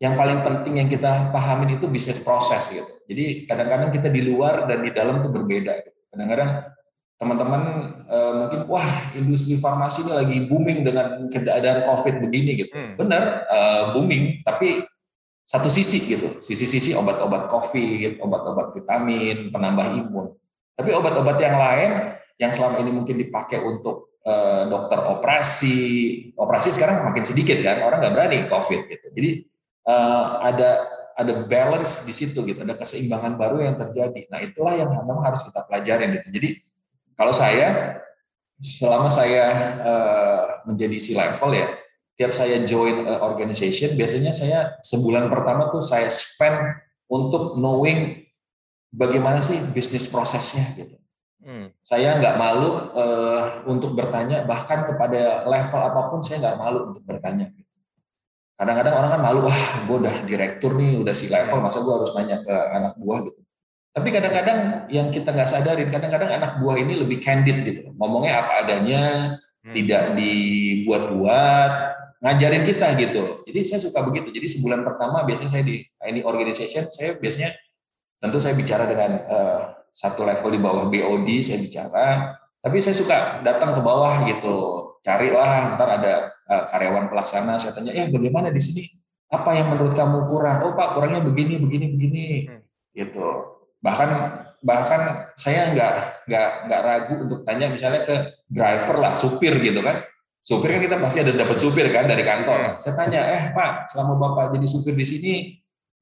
[0.00, 2.88] yang paling penting yang kita pahamin itu bisnis proses gitu.
[3.04, 5.98] Jadi kadang-kadang kita di luar dan di dalam tuh berbeda gitu.
[6.08, 6.72] Kadang-kadang
[7.18, 7.62] teman-teman
[8.06, 8.86] uh, mungkin wah
[9.18, 12.94] industri farmasi ini lagi booming dengan keadaan covid begini gitu hmm.
[12.94, 14.86] benar uh, booming tapi
[15.42, 20.30] satu sisi gitu sisi-sisi obat-obat covid obat-obat vitamin penambah imun
[20.78, 21.90] tapi obat-obat yang lain
[22.38, 25.76] yang selama ini mungkin dipakai untuk uh, dokter operasi.
[26.38, 29.06] Operasi sekarang makin sedikit kan orang nggak berani covid gitu.
[29.12, 29.30] Jadi
[29.90, 30.70] uh, ada
[31.18, 34.30] ada balance di situ gitu ada keseimbangan baru yang terjadi.
[34.30, 36.30] Nah itulah yang memang harus kita pelajarin gitu.
[36.30, 36.48] Jadi
[37.18, 37.98] kalau saya,
[38.62, 39.44] selama saya
[39.82, 41.66] uh, menjadi C level ya,
[42.14, 46.78] tiap saya join uh, organization, biasanya saya sebulan pertama tuh saya spend
[47.10, 48.22] untuk knowing
[48.94, 50.94] bagaimana sih bisnis prosesnya gitu.
[51.38, 51.70] Hmm.
[51.86, 57.02] Saya nggak malu uh, untuk bertanya, bahkan kepada level apa pun saya nggak malu untuk
[57.06, 57.54] bertanya.
[58.58, 62.10] Kadang-kadang orang kan malu, wah gue udah direktur nih, udah si level, masa gue harus
[62.18, 63.40] nanya ke anak buah gitu.
[63.94, 64.58] Tapi kadang-kadang
[64.90, 67.94] yang kita nggak sadarin, kadang-kadang anak buah ini lebih candid gitu.
[67.94, 69.02] Ngomongnya apa adanya,
[69.62, 69.74] hmm.
[69.78, 71.70] tidak dibuat-buat,
[72.18, 73.46] ngajarin kita gitu.
[73.46, 74.34] Jadi saya suka begitu.
[74.34, 77.54] Jadi sebulan pertama biasanya saya di ini organization, saya biasanya
[78.18, 82.06] tentu saya bicara dengan uh, satu level di bawah BOD, saya bicara.
[82.58, 84.56] Tapi saya suka datang ke bawah gitu,
[85.00, 86.14] carilah ntar ada
[86.50, 88.82] uh, karyawan pelaksana, saya tanya, ya bagaimana di sini?
[89.30, 90.64] Apa yang menurut kamu kurang?
[90.66, 92.26] Oh Pak, kurangnya begini, begini, begini.
[92.50, 92.62] Hmm.
[92.96, 94.10] Gitu bahkan
[94.58, 98.16] bahkan saya nggak nggak nggak ragu untuk tanya misalnya ke
[98.50, 100.02] driver lah supir gitu kan
[100.42, 104.18] supir kan kita pasti ada dapat supir kan dari kantor saya tanya eh pak selama
[104.18, 105.34] bapak jadi supir di sini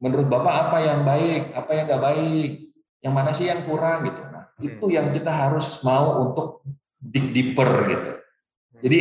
[0.01, 2.51] menurut bapak apa yang baik apa yang nggak baik
[3.07, 4.95] yang mana sih yang kurang gitu nah itu hmm.
[4.95, 6.67] yang kita harus mau untuk
[6.99, 8.11] dig deeper gitu
[8.83, 8.99] jadi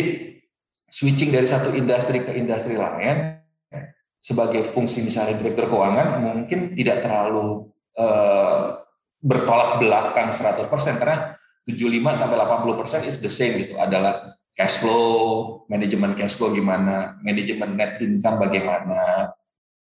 [0.86, 3.42] switching dari satu industri ke industri lain
[4.22, 8.66] sebagai fungsi misalnya direktur keuangan mungkin tidak terlalu Eh,
[9.26, 10.68] bertolak belakang 100%
[11.00, 17.16] karena 75 sampai 80% is the same gitu adalah cash flow, manajemen cash flow gimana,
[17.24, 19.32] manajemen net income bagaimana,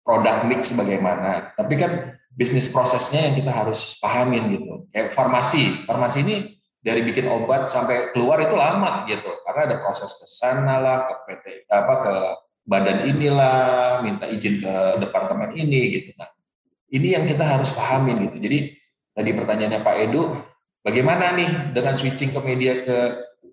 [0.04, 1.56] produk mix bagaimana.
[1.56, 4.88] Tapi kan bisnis prosesnya yang kita harus pahamin gitu.
[4.88, 6.36] Kayak farmasi, farmasi ini
[6.82, 9.28] dari bikin obat sampai keluar itu lama gitu.
[9.46, 12.14] Karena ada proses ke sana lah ke PT apa ke
[12.62, 16.10] badan inilah minta izin ke departemen ini gitu.
[16.16, 16.30] Nah
[16.92, 18.36] ini yang kita harus pahamin gitu.
[18.40, 18.58] Jadi
[19.12, 20.22] tadi pertanyaannya Pak Edu
[20.82, 22.98] bagaimana nih dengan switching ke media ke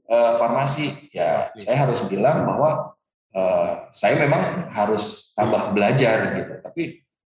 [0.07, 1.11] uh, farmasi?
[1.11, 2.95] Ya saya harus bilang bahwa
[3.35, 6.53] uh, saya memang harus tambah belajar gitu.
[6.63, 6.83] Tapi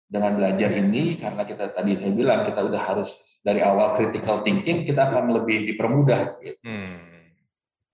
[0.08, 4.88] dengan belajar ini karena kita tadi saya bilang kita udah harus dari awal critical thinking
[4.88, 6.40] kita akan lebih dipermudah.
[6.40, 6.60] Gitu.
[6.64, 6.96] Hmm.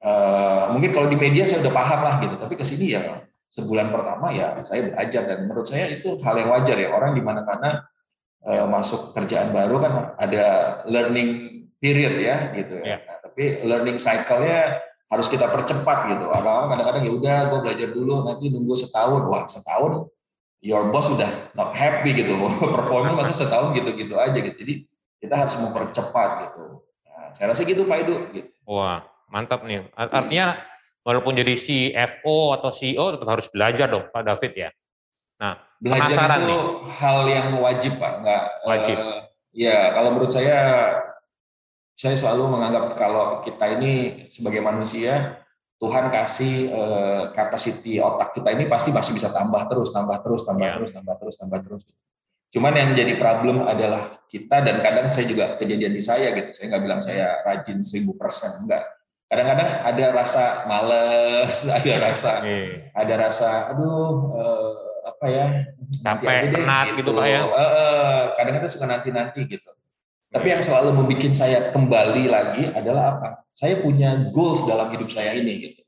[0.04, 3.94] Uh, mungkin kalau di media saya udah paham lah gitu, tapi ke sini ya sebulan
[3.94, 7.86] pertama ya saya belajar dan menurut saya itu hal yang wajar ya orang di mana-mana
[8.44, 10.46] uh, masuk kerjaan baru kan ada
[10.90, 12.98] learning period ya gitu ya.
[12.98, 13.00] Yeah.
[13.06, 16.26] Nah, tapi learning cycle-nya harus kita percepat gitu.
[16.32, 19.22] Orang-orang kadang-kadang ya udah gue belajar dulu nanti nunggu setahun.
[19.30, 20.10] Wah setahun
[20.64, 22.40] your boss udah not happy gitu.
[22.80, 24.56] Performa masa setahun gitu-gitu aja gitu.
[24.56, 24.74] Jadi
[25.20, 26.82] kita harus mempercepat gitu.
[27.04, 28.16] Nah, saya rasa gitu Pak Edu.
[28.32, 28.50] Gitu.
[28.64, 29.84] Wah, mantap nih.
[29.94, 30.64] Artinya
[31.04, 34.70] walaupun jadi CFO atau CEO tetap harus belajar dong Pak David ya.
[35.44, 36.60] Nah, belajar itu nih.
[36.96, 38.96] hal yang wajib Pak, enggak wajib.
[38.96, 39.22] Uh,
[39.52, 40.60] ya, kalau menurut saya
[41.94, 45.43] saya selalu menganggap kalau kita ini sebagai manusia
[45.84, 50.64] Tuhan kasih uh, capacity otak kita ini pasti masih bisa tambah terus, tambah terus, tambah
[50.64, 50.80] yeah.
[50.80, 51.84] terus, tambah terus, tambah terus.
[52.56, 56.56] Cuman yang jadi problem adalah kita dan kadang saya juga kejadian di saya gitu.
[56.56, 58.88] Saya nggak bilang saya rajin seribu persen, enggak.
[59.28, 62.88] Kadang-kadang ada rasa males, ada rasa, yeah.
[62.96, 64.72] ada rasa, aduh, uh,
[65.04, 65.46] apa ya?
[66.00, 67.42] Capek, penat gitu, gitu pak ya?
[68.40, 69.72] Kadang-kadang suka nanti-nanti gitu.
[70.34, 73.30] Tapi yang selalu membuat saya kembali lagi adalah apa?
[73.54, 75.82] Saya punya goals dalam hidup saya ini gitu.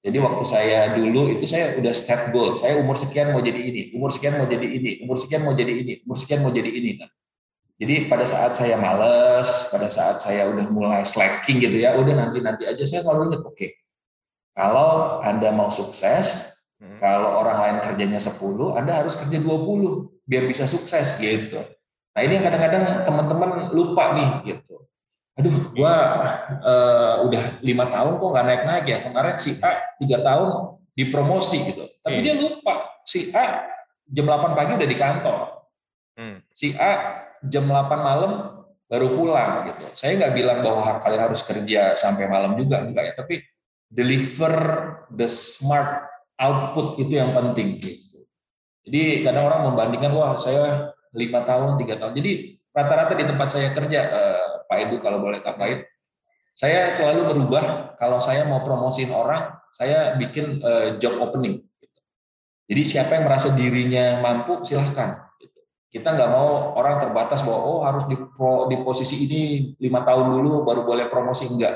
[0.00, 2.58] Jadi waktu saya dulu itu saya udah set goal.
[2.58, 5.70] Saya umur sekian mau jadi ini, umur sekian mau jadi ini, umur sekian mau jadi
[5.70, 6.90] ini, umur sekian mau jadi ini.
[6.98, 7.10] Nah,
[7.78, 12.66] jadi pada saat saya males, pada saat saya udah mulai slacking gitu ya, udah nanti-nanti
[12.66, 13.70] aja saya selalu ingat, oke, okay,
[14.56, 16.98] kalau Anda mau sukses, hmm.
[16.98, 18.40] kalau orang lain kerjanya 10,
[18.76, 21.60] Anda harus kerja 20 biar bisa sukses gitu.
[22.10, 24.82] Nah ini yang kadang-kadang teman-teman lupa nih gitu.
[25.38, 25.94] Aduh gua
[26.60, 28.98] uh, udah lima tahun kok nggak naik naik ya.
[29.00, 31.86] Kemarin si A tiga tahun dipromosi gitu.
[32.02, 32.24] Tapi hmm.
[32.26, 32.74] dia lupa.
[33.06, 33.70] Si A
[34.10, 35.40] jam 8 pagi udah di kantor.
[36.20, 36.42] Hmm.
[36.52, 39.86] si A jam 8 malam baru pulang gitu.
[39.94, 43.14] Saya nggak bilang bahwa kalian harus kerja sampai malam juga enggak ya.
[43.14, 43.38] Tapi
[43.86, 44.54] deliver
[45.14, 48.26] the smart output itu yang penting gitu.
[48.84, 52.32] Jadi kadang orang membandingkan wah saya lima tahun tiga tahun jadi
[52.70, 55.82] rata-rata di tempat saya kerja uh, Pak Edu kalau boleh tambahin.
[56.54, 61.64] Saya selalu merubah kalau saya mau promosiin orang, saya bikin uh, job opening.
[62.70, 65.26] Jadi siapa yang merasa dirinya mampu, silahkan.
[65.90, 68.14] Kita nggak mau orang terbatas bahwa oh harus di,
[68.70, 69.42] di posisi ini
[69.82, 71.74] lima tahun dulu baru boleh promosi enggak.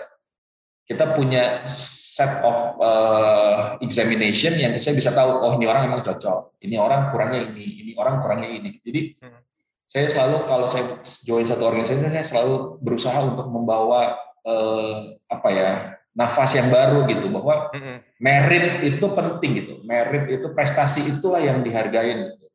[0.85, 6.61] Kita punya set of uh, examination yang saya bisa tahu oh ini orang memang cocok,
[6.61, 8.77] ini orang kurangnya ini, ini orang kurangnya ini.
[8.85, 9.40] Jadi hmm.
[9.88, 14.12] saya selalu kalau saya join satu organisasi saya selalu berusaha untuk membawa
[14.44, 15.68] eh, apa ya
[16.14, 17.75] nafas yang baru gitu bahwa
[18.23, 19.75] merit itu penting gitu.
[19.83, 22.47] Merit itu prestasi itulah yang dihargain gitu.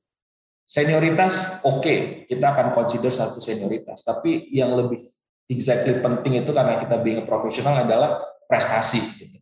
[0.69, 4.05] senioritas oke okay, kita akan consider satu senioritas.
[4.05, 5.01] Tapi yang lebih
[5.49, 9.37] exactly penting itu karena kita being a profesional adalah prestasi gitu.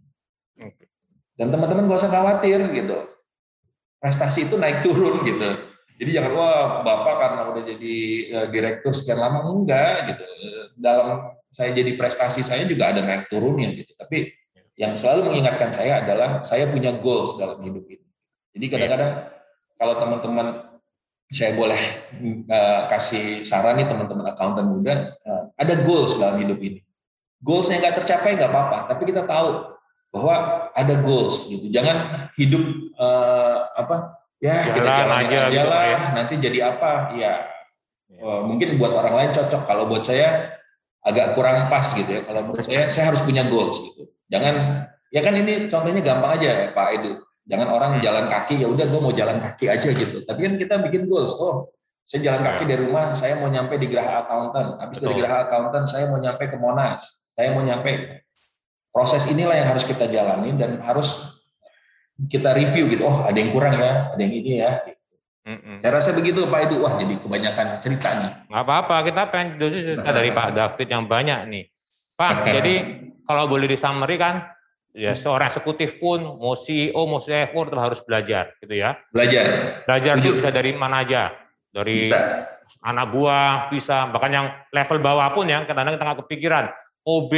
[1.37, 2.97] dan teman-teman gak usah khawatir gitu
[4.01, 5.67] prestasi itu naik turun gitu
[5.97, 7.95] jadi jangan wah bapak karena udah jadi
[8.37, 10.23] uh, direktur sekian lama enggak gitu.
[10.77, 13.97] Dalam saya jadi prestasi saya juga ada naik turunnya gitu.
[13.97, 14.29] Tapi
[14.77, 18.05] yang selalu mengingatkan saya adalah saya punya goals dalam hidup ini.
[18.53, 19.11] Jadi kadang-kadang
[19.73, 20.47] kalau teman-teman
[21.33, 21.81] saya boleh
[22.45, 26.79] uh, kasih saran nih teman-teman akuntan muda, uh, ada goals dalam hidup ini.
[27.41, 29.77] Goalsnya nggak tercapai nggak apa-apa, tapi kita tahu
[30.13, 30.35] bahwa
[30.73, 31.69] ada goals gitu.
[31.69, 32.63] Jangan hidup
[32.97, 35.99] uh, apa ya jalan kita jalan aja, aja gitu, lah ya.
[36.13, 37.33] nanti jadi apa ya,
[38.13, 38.33] ya.
[38.45, 40.61] mungkin buat orang lain cocok kalau buat saya
[41.01, 45.21] agak kurang pas gitu ya kalau menurut saya saya harus punya goals gitu jangan ya
[45.23, 47.13] kan ini contohnya gampang aja Pak Edu
[47.47, 48.03] jangan orang hmm.
[48.03, 51.33] jalan kaki ya udah gue mau jalan kaki aja gitu tapi kan kita bikin goals
[51.39, 51.71] oh
[52.07, 55.85] saya jalan kaki dari rumah saya mau nyampe di Geraha Accountant habis dari Geraha Accountant
[55.91, 58.23] saya mau nyampe ke Monas saya mau nyampe
[58.95, 61.37] proses inilah yang harus kita jalani dan harus
[62.25, 64.81] kita review gitu, oh ada yang kurang ya, ada yang ini ya.
[65.45, 65.77] Mm-mm.
[65.79, 68.31] Saya rasa begitu Pak itu, wah jadi kebanyakan cerita nih.
[68.49, 71.63] Nggak apa-apa, kita pengen dosis cerita dari Pak David yang banyak nih.
[72.17, 72.73] Pak, jadi
[73.21, 74.49] kalau boleh di summary kan,
[74.97, 78.97] ya seorang eksekutif pun, mau CEO, mau CFO tetap harus belajar gitu ya.
[79.13, 79.45] Belajar.
[79.85, 81.31] Belajar itu bisa dari mana aja,
[81.77, 82.17] dari bisa.
[82.81, 86.65] anak buah bisa, bahkan yang level bawah pun ya, kadang-kadang kita nggak kepikiran,
[87.05, 87.33] OB,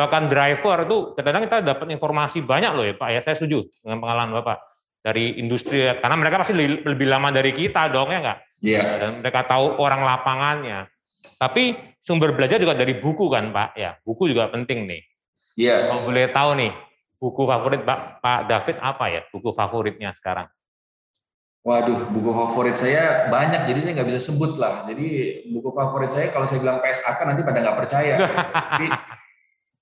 [0.00, 3.20] bahkan driver itu kadang-kadang kita dapat informasi banyak loh ya Pak ya.
[3.20, 4.58] Saya setuju dengan pengalaman Bapak
[5.04, 8.38] dari industri karena mereka pasti lebih, lama dari kita dong ya enggak?
[8.64, 8.80] Iya.
[8.80, 8.96] Yeah.
[8.96, 10.88] Dan mereka tahu orang lapangannya.
[11.36, 13.96] Tapi sumber belajar juga dari buku kan Pak ya.
[14.00, 15.02] Buku juga penting nih.
[15.60, 15.68] Iya.
[15.68, 15.78] Yeah.
[15.92, 16.72] Kalau boleh tahu nih,
[17.20, 19.20] buku favorit Pak, Pak David apa ya?
[19.28, 20.48] Buku favoritnya sekarang?
[21.60, 24.88] Waduh, buku favorit saya banyak, jadi saya nggak bisa sebut lah.
[24.88, 25.08] Jadi
[25.52, 28.14] buku favorit saya kalau saya bilang PSAK nanti pada nggak percaya.
[28.16, 28.32] Gitu.
[28.72, 28.86] tapi,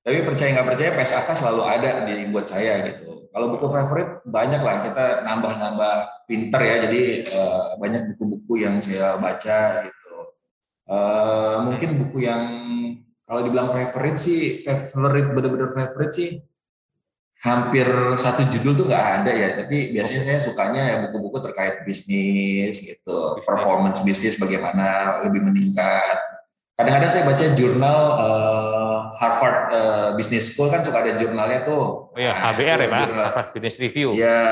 [0.03, 3.31] tapi percaya nggak percaya PSAK selalu ada di buat saya gitu.
[3.31, 5.95] Kalau buku favorit banyak lah, kita nambah-nambah
[6.27, 6.77] pinter ya.
[6.91, 7.03] Jadi
[7.39, 10.15] uh, banyak buku-buku yang saya baca gitu.
[10.91, 12.43] Uh, mungkin buku yang
[13.23, 16.43] kalau dibilang favorite sih, favorite bener-bener favorite sih
[17.39, 17.87] hampir
[18.19, 23.39] satu judul tuh nggak ada ya, tapi biasanya saya sukanya ya buku-buku terkait bisnis gitu,
[23.47, 26.19] performance bisnis bagaimana lebih meningkat.
[26.75, 32.11] Kadang-kadang saya baca jurnal uh, Harvard uh, Business School kan suka ada jurnalnya tuh.
[32.11, 34.15] Oh ya, HBR ya Pak, Harvard Business Review.
[34.15, 34.43] Ya,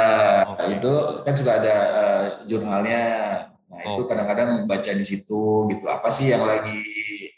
[0.47, 0.79] okay.
[0.79, 3.03] itu kan suka ada uh, jurnalnya.
[3.67, 4.07] Nah itu oh.
[4.07, 5.85] kadang-kadang baca di situ gitu.
[5.91, 6.83] Apa sih yang lagi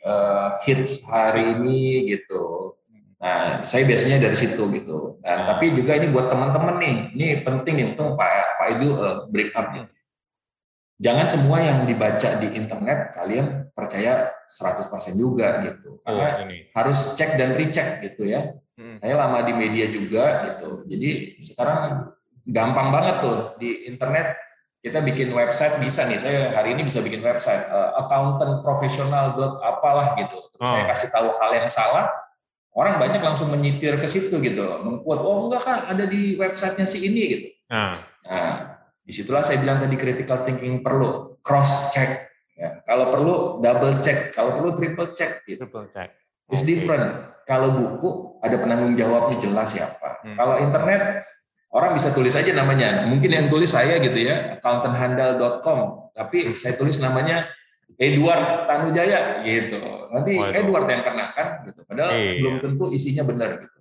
[0.04, 2.77] uh, hits hari ini gitu
[3.18, 5.18] Nah, saya biasanya dari situ gitu.
[5.26, 8.30] Nah, tapi juga ini buat teman-teman nih, ini penting nih untuk Pak
[8.62, 9.90] Pak Ibu uh, break up gitu.
[10.98, 16.02] Jangan semua yang dibaca di internet kalian percaya 100% juga gitu.
[16.02, 18.58] Karena oh, harus cek dan recheck gitu ya.
[18.74, 18.98] Hmm.
[18.98, 20.86] Saya lama di media juga gitu.
[20.90, 22.10] Jadi sekarang
[22.46, 24.34] gampang banget tuh di internet
[24.82, 26.18] kita bikin website bisa nih.
[26.18, 30.38] Saya hari ini bisa bikin website uh, accountant profesional apalah gitu.
[30.54, 30.72] Terus oh.
[30.74, 32.10] saya kasih tahu hal yang salah,
[32.78, 37.10] orang banyak langsung menyitir ke situ gitu, mengkuat, oh enggak kan ada di websitenya si
[37.10, 37.46] ini gitu.
[37.74, 37.90] Nah,
[38.30, 38.52] nah
[39.02, 42.30] di situlah saya bilang tadi critical thinking perlu cross check.
[42.54, 42.78] Ya.
[42.86, 45.42] Kalau perlu double check, kalau perlu triple check.
[45.42, 45.58] Gitu.
[45.66, 46.14] Triple check.
[46.48, 46.78] It's okay.
[46.78, 47.34] different.
[47.48, 50.22] Kalau buku ada penanggung jawabnya jelas siapa.
[50.22, 50.36] Hmm.
[50.38, 51.24] Kalau internet
[51.74, 53.08] orang bisa tulis aja namanya.
[53.10, 56.12] Mungkin yang tulis saya gitu ya, accountanthandal.com.
[56.14, 56.56] Tapi hmm.
[56.60, 57.48] saya tulis namanya
[57.96, 59.80] Edward Tanujaya gitu.
[60.12, 60.54] Nanti Waduh.
[60.54, 61.80] Edward yang kena kan gitu.
[61.88, 62.32] Padahal iya.
[62.38, 63.78] belum tentu isinya benar gitu.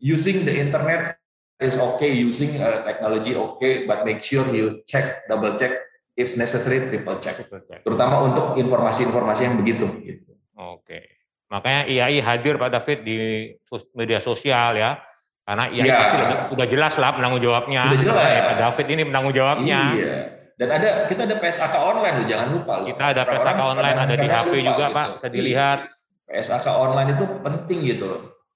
[0.00, 1.20] Using the internet
[1.60, 5.72] is okay, using uh, technology okay, but make sure you check, double check,
[6.16, 7.36] if necessary triple check.
[7.40, 7.80] Triple check.
[7.84, 10.32] Terutama untuk informasi-informasi yang begitu gitu.
[10.56, 11.20] Oke.
[11.52, 13.18] Makanya IAI hadir Pak David di
[13.96, 15.00] media sosial ya.
[15.44, 15.96] Karena IAI ya.
[15.96, 16.16] pasti
[16.54, 17.88] udah, jelas lah penanggung jawabnya.
[17.88, 18.24] Udah jelas.
[18.24, 19.80] Pak David ini penanggung jawabnya.
[19.96, 22.88] Iya dan ada kita ada PSAK online loh, jangan lupa loh.
[22.92, 24.92] Kita ada PSAK Orang online, ada di HP lupa, juga gitu.
[24.92, 25.78] Pak, bisa dilihat.
[26.28, 28.10] PSAK online itu penting gitu.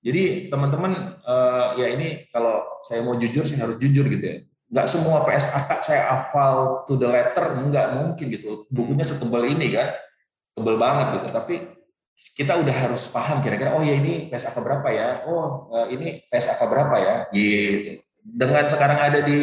[0.05, 0.93] Jadi teman-teman
[1.25, 4.37] uh, ya ini kalau saya mau jujur saya harus jujur gitu ya.
[4.69, 8.69] Enggak semua PSAK saya hafal to the letter, enggak mungkin gitu.
[8.69, 9.97] Bukunya setebal ini kan,
[10.53, 11.33] tebal banget gitu.
[11.33, 11.57] Tapi
[12.37, 15.25] kita udah harus paham kira-kira oh ya ini PSAK berapa ya?
[15.25, 17.15] Oh uh, ini PSAK berapa ya?
[17.33, 19.41] Gitu dengan sekarang ada di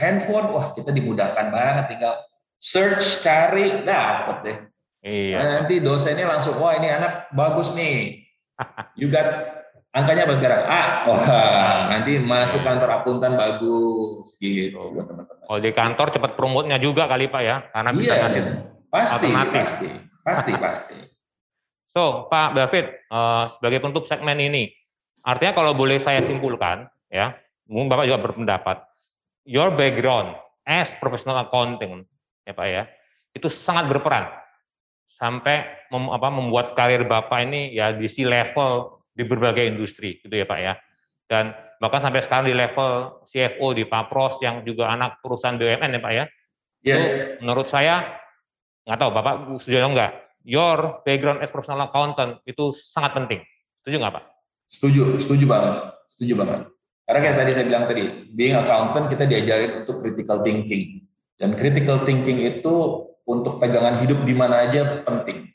[0.00, 2.16] handphone, wah kita dimudahkan banget tinggal
[2.56, 4.58] search cari dapet deh.
[5.04, 5.36] Iya.
[5.36, 8.24] Nah, nanti dosennya langsung wah ini anak bagus nih.
[8.98, 9.28] You got
[9.92, 10.62] angkanya apa sekarang?
[10.64, 10.82] A.
[11.04, 15.44] Wah, nanti masuk kantor akuntan bagus gitu buat teman-teman.
[15.44, 18.42] Kalau di kantor cepat promotnya juga kali Pak ya, karena bisa iya, ngasih
[18.88, 19.88] pasti, pasti,
[20.24, 20.96] pasti, pasti.
[21.84, 24.72] So, Pak David, uh, sebagai penutup segmen ini,
[25.20, 27.36] artinya kalau boleh saya simpulkan, ya,
[27.72, 28.76] mungkin Bapak juga berpendapat,
[29.48, 30.36] your background
[30.68, 32.04] as professional accounting,
[32.44, 32.84] ya Pak ya,
[33.32, 34.28] itu sangat berperan
[35.16, 40.34] sampai mem, apa, membuat karir Bapak ini ya di si level di berbagai industri, gitu
[40.36, 40.76] ya Pak ya.
[41.24, 46.00] Dan bahkan sampai sekarang di level CFO di Papros yang juga anak perusahaan BUMN ya
[46.04, 46.24] Pak ya.
[46.82, 46.96] Yeah.
[46.98, 47.04] Itu
[47.46, 48.20] menurut saya
[48.84, 50.12] nggak tahu Bapak setuju atau enggak,
[50.44, 53.40] your background as professional accountant itu sangat penting.
[53.82, 54.24] Setuju nggak Pak?
[54.66, 55.74] Setuju, setuju banget,
[56.10, 56.60] setuju banget.
[57.02, 61.02] Karena kayak tadi saya bilang tadi, being accountant kita diajarin untuk critical thinking.
[61.34, 62.74] Dan critical thinking itu
[63.26, 65.50] untuk pegangan hidup di mana aja penting.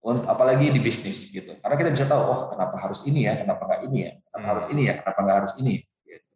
[0.00, 1.56] Untuk, apalagi di bisnis gitu.
[1.60, 4.52] Karena kita bisa tahu, oh kenapa harus ini ya, kenapa nggak ini ya, kenapa hmm.
[4.52, 5.74] harus ini ya, kenapa nggak harus ini.
[6.04, 6.28] Gitu.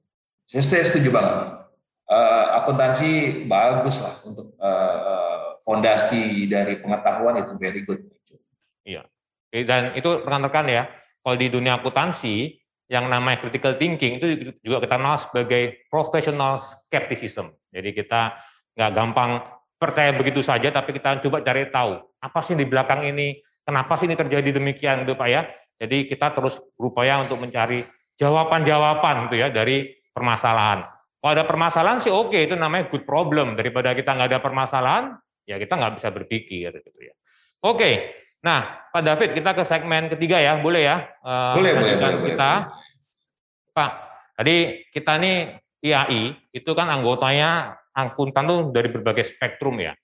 [0.44, 1.36] Saya, saya setuju banget.
[2.04, 3.10] Uh, akuntansi
[3.48, 8.04] bagus lah untuk uh, fondasi dari pengetahuan itu very good.
[8.84, 9.08] Iya.
[9.48, 10.84] Dan itu rekan-rekan ya,
[11.24, 17.48] kalau di dunia akuntansi yang namanya critical thinking itu juga kita kenal sebagai professional skepticism.
[17.72, 18.36] Jadi kita
[18.76, 19.40] nggak gampang
[19.80, 24.08] percaya begitu saja, tapi kita coba cari tahu apa sih di belakang ini, kenapa sih
[24.08, 25.44] ini terjadi demikian, itu Pak ya.
[25.80, 27.84] Jadi kita terus berupaya untuk mencari
[28.16, 30.86] jawaban-jawaban gitu ya dari permasalahan.
[31.18, 33.56] Kalau ada permasalahan sih oke, itu namanya good problem.
[33.56, 35.04] Daripada kita nggak ada permasalahan,
[35.48, 37.14] ya kita nggak bisa berpikir gitu ya.
[37.64, 38.12] Oke,
[38.44, 41.08] Nah, Pak David, kita ke segmen ketiga ya, boleh ya?
[41.24, 42.52] Uh, boleh, boleh, boleh, kita.
[42.68, 43.72] Boleh.
[43.72, 43.90] Pak,
[44.36, 44.56] tadi
[44.92, 45.36] kita nih
[45.80, 49.96] IAI itu kan anggotanya akuntan tuh dari berbagai spektrum ya.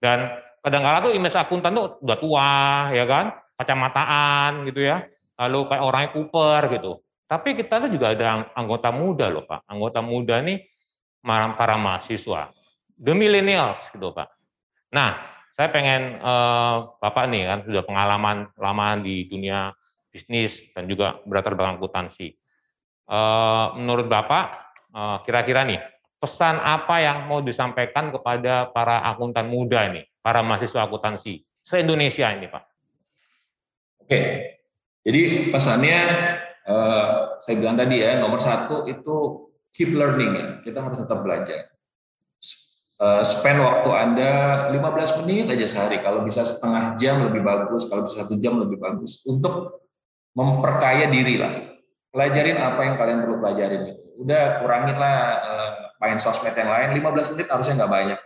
[0.00, 0.32] Dan
[0.64, 2.52] kadang-kala tuh image akuntan tuh udah tua
[2.96, 5.04] ya kan, kacamataan gitu ya.
[5.36, 6.92] Lalu kayak orangnya kuper gitu.
[7.28, 9.68] Tapi kita tuh juga ada anggota muda loh Pak.
[9.68, 10.64] Anggota muda nih
[11.24, 12.48] para mahasiswa.
[12.96, 14.28] The millennials gitu Pak.
[14.94, 15.20] Nah,
[15.54, 19.70] saya pengen eh, Bapak nih kan sudah pengalaman lama di dunia
[20.10, 22.34] bisnis dan juga berlatar belakang akuntansi.
[23.06, 25.78] Eh, menurut Bapak, eh, kira-kira nih
[26.18, 32.50] pesan apa yang mau disampaikan kepada para akuntan muda ini, para mahasiswa akuntansi se-Indonesia ini,
[32.50, 32.64] Pak?
[34.02, 34.20] Oke,
[35.06, 35.98] jadi pesannya
[36.66, 37.14] eh,
[37.46, 41.73] saya bilang tadi ya, nomor satu itu keep learning ya, kita harus tetap belajar
[42.94, 44.30] Eh, spend waktu Anda
[44.70, 48.78] 15 menit aja sehari, kalau bisa setengah jam lebih bagus, kalau bisa satu jam lebih
[48.78, 49.82] bagus, untuk
[50.38, 51.74] memperkaya diri lah.
[52.14, 54.04] Pelajarin apa yang kalian perlu pelajarin itu.
[54.22, 58.20] Udah kurangin lah uh, main sosmed yang lain, 15 menit harusnya nggak banyak.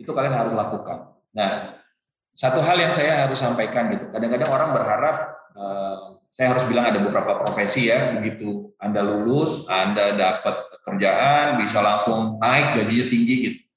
[0.00, 0.98] Itu kalian harus lakukan.
[1.36, 1.76] Nah,
[2.32, 5.16] satu hal yang saya harus sampaikan gitu, kadang-kadang orang berharap,
[5.52, 11.84] uh, saya harus bilang ada beberapa profesi ya, begitu Anda lulus, Anda dapat kerjaan, bisa
[11.84, 13.67] langsung naik gajinya tinggi gitu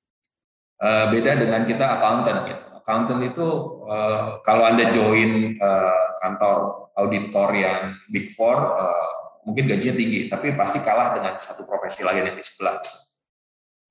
[0.82, 2.66] Eh, beda dengan kita accountant gitu.
[2.82, 3.48] Accountant itu
[3.86, 10.58] uh, kalau Anda join uh, kantor auditor yang Big Four uh, mungkin gajinya tinggi, tapi
[10.58, 12.82] pasti kalah dengan satu profesi lain yang di sebelah.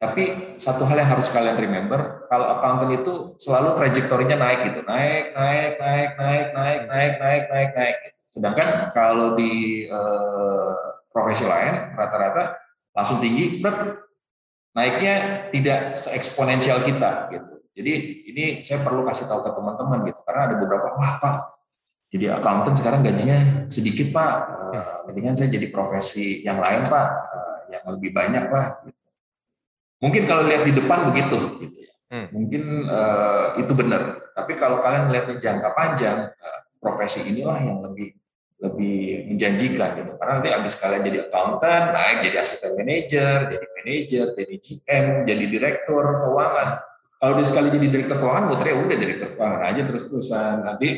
[0.02, 0.24] Tapi
[0.58, 5.72] satu hal yang harus kalian remember, kalau accountant itu selalu trajektorinya naik gitu, naik, naik,
[5.78, 7.96] naik, naik, naik, naik, naik, naik, naik.
[8.26, 10.74] Sedangkan kalau di uh,
[11.14, 12.58] profesi lain rata-rata
[12.98, 13.62] langsung tinggi,
[14.76, 15.14] naiknya
[15.50, 17.54] tidak seeksponensial kita gitu.
[17.70, 17.92] Jadi
[18.28, 21.36] ini saya perlu kasih tahu ke teman-teman gitu karena ada beberapa wah Pak
[22.10, 27.58] jadi accountant sekarang gajinya sedikit Pak, uh, mendingan saya jadi profesi yang lain Pak, uh,
[27.70, 28.66] yang lebih banyak Pak.
[28.90, 29.00] Gitu.
[30.02, 31.94] Mungkin kalau lihat di depan begitu gitu ya.
[32.10, 32.26] Hmm.
[32.34, 34.26] Mungkin uh, itu benar.
[34.34, 38.10] Tapi kalau kalian melihatnya jangka panjang, uh, profesi inilah yang lebih
[38.60, 40.12] lebih menjanjikan gitu.
[40.20, 45.44] Karena nanti habis kalian jadi accountant, naik jadi asisten manager, jadi manager, jadi GM, jadi
[45.48, 46.68] direktur keuangan.
[47.20, 50.54] Kalau dia sekali jadi direktur keuangan, muternya udah direktur keuangan aja terus-terusan.
[50.68, 50.88] Nanti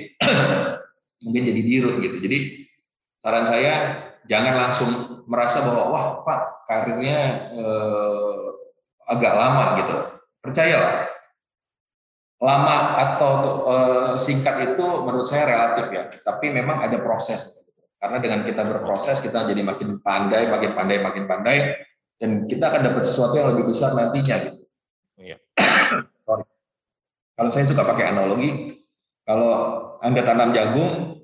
[1.24, 2.16] mungkin jadi dirut gitu.
[2.18, 2.38] Jadi
[3.22, 3.74] saran saya
[4.26, 4.90] jangan langsung
[5.30, 7.18] merasa bahwa wah Pak karirnya
[7.54, 8.44] eh,
[9.06, 9.96] agak lama gitu.
[10.42, 11.11] Percayalah
[12.42, 13.32] lama atau
[13.70, 17.62] uh, singkat itu menurut saya relatif ya, tapi memang ada proses.
[18.02, 21.58] Karena dengan kita berproses, kita jadi makin pandai, makin pandai, makin pandai,
[22.18, 24.36] dan kita akan dapat sesuatu yang lebih besar nantinya.
[24.42, 24.62] Gitu.
[25.22, 25.38] Iya.
[26.26, 26.42] Sorry.
[27.38, 28.74] Kalau saya suka pakai analogi,
[29.22, 29.52] kalau
[30.02, 31.22] anda tanam jagung,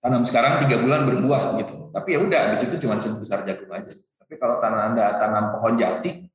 [0.00, 1.92] tanam sekarang tiga bulan berbuah gitu.
[1.92, 3.92] Tapi ya udah, habis itu cuma sebesar jagung aja.
[3.92, 6.27] Tapi kalau tanam anda tanam pohon jati,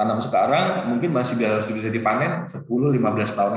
[0.00, 2.64] tanam sekarang mungkin masih harus bisa dipanen 10-15
[3.36, 3.52] tahun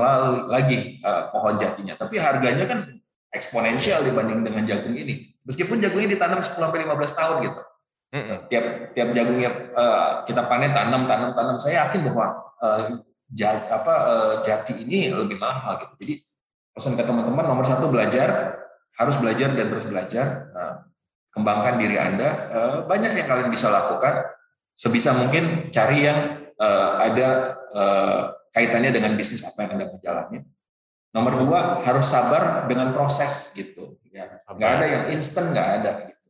[0.52, 1.96] lagi uh, pohon jatinya.
[1.96, 3.00] Tapi harganya kan
[3.32, 5.32] eksponensial dibanding dengan jagung ini.
[5.48, 6.60] Meskipun jagungnya ditanam 10-15
[7.16, 7.60] tahun gitu.
[8.14, 8.38] Mm-hmm.
[8.52, 12.26] Tiap tiap jagungnya uh, kita panen tanam tanam tanam saya yakin bahwa
[12.60, 13.00] uh,
[13.32, 15.94] jat, apa uh, jati ini lebih mahal gitu.
[16.04, 16.14] Jadi
[16.76, 18.60] pesan ke teman-teman nomor satu belajar
[19.00, 20.52] harus belajar dan terus belajar.
[20.52, 20.92] Nah,
[21.32, 22.28] kembangkan diri Anda.
[22.52, 24.28] Uh, banyak yang kalian bisa lakukan
[24.74, 27.28] sebisa mungkin cari yang uh, ada
[27.70, 30.38] uh, kaitannya dengan bisnis apa yang anda menjalani.
[31.14, 33.98] Nomor dua harus sabar dengan proses gitu.
[34.10, 35.90] Ya, nggak ada yang instan nggak ada.
[36.10, 36.22] Gitu.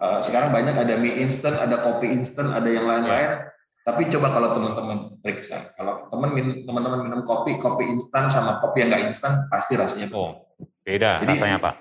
[0.00, 3.44] Uh, sekarang banyak ada mie instan, ada kopi instan, ada yang lain-lain.
[3.44, 3.52] Ya.
[3.88, 8.92] Tapi coba kalau teman-teman periksa, kalau teman teman-teman minum kopi, kopi instan sama kopi yang
[8.92, 10.44] nggak instan pasti rasanya oh,
[10.84, 11.24] beda.
[11.24, 11.72] Jadi, rasanya apa?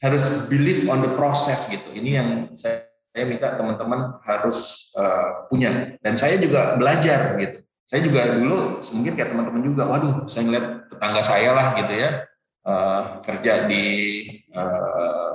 [0.00, 1.96] Harus believe on the process gitu.
[1.96, 2.84] Ini yang saya
[3.14, 5.94] saya minta teman-teman harus uh, punya.
[6.02, 7.62] Dan saya juga belajar gitu.
[7.86, 12.10] Saya juga dulu mungkin kayak teman-teman juga waduh saya ngeliat tetangga saya lah gitu ya.
[12.66, 13.84] Uh, kerja di
[14.50, 15.30] uh,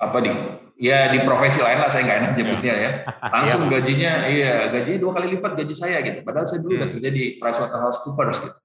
[0.00, 0.32] apa di
[0.80, 2.90] ya di profesi lain lah saya nggak enak nyebutnya ya.
[3.30, 6.26] Langsung iya, gajinya iya gajinya dua kali lipat gaji saya gitu.
[6.26, 6.94] Padahal saya dulu udah hmm.
[6.98, 8.58] kerja di PricewaterhouseCoopers gitu.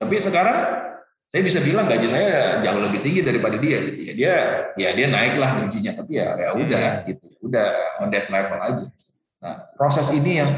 [0.00, 0.58] Tapi sekarang
[1.26, 4.00] saya bisa bilang gaji saya jauh lebih tinggi daripada dia gitu.
[4.06, 4.34] Ya dia
[4.78, 7.04] ya dia naiklah gajinya tapi ya ya udah hmm.
[7.10, 7.66] gitu udah
[7.98, 8.86] on that level aja.
[9.42, 10.50] Nah proses ini yang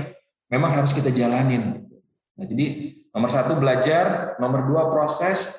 [0.52, 1.88] memang harus kita jalanin
[2.36, 4.36] nah jadi nomor satu belajar.
[4.36, 5.56] Nomor dua proses.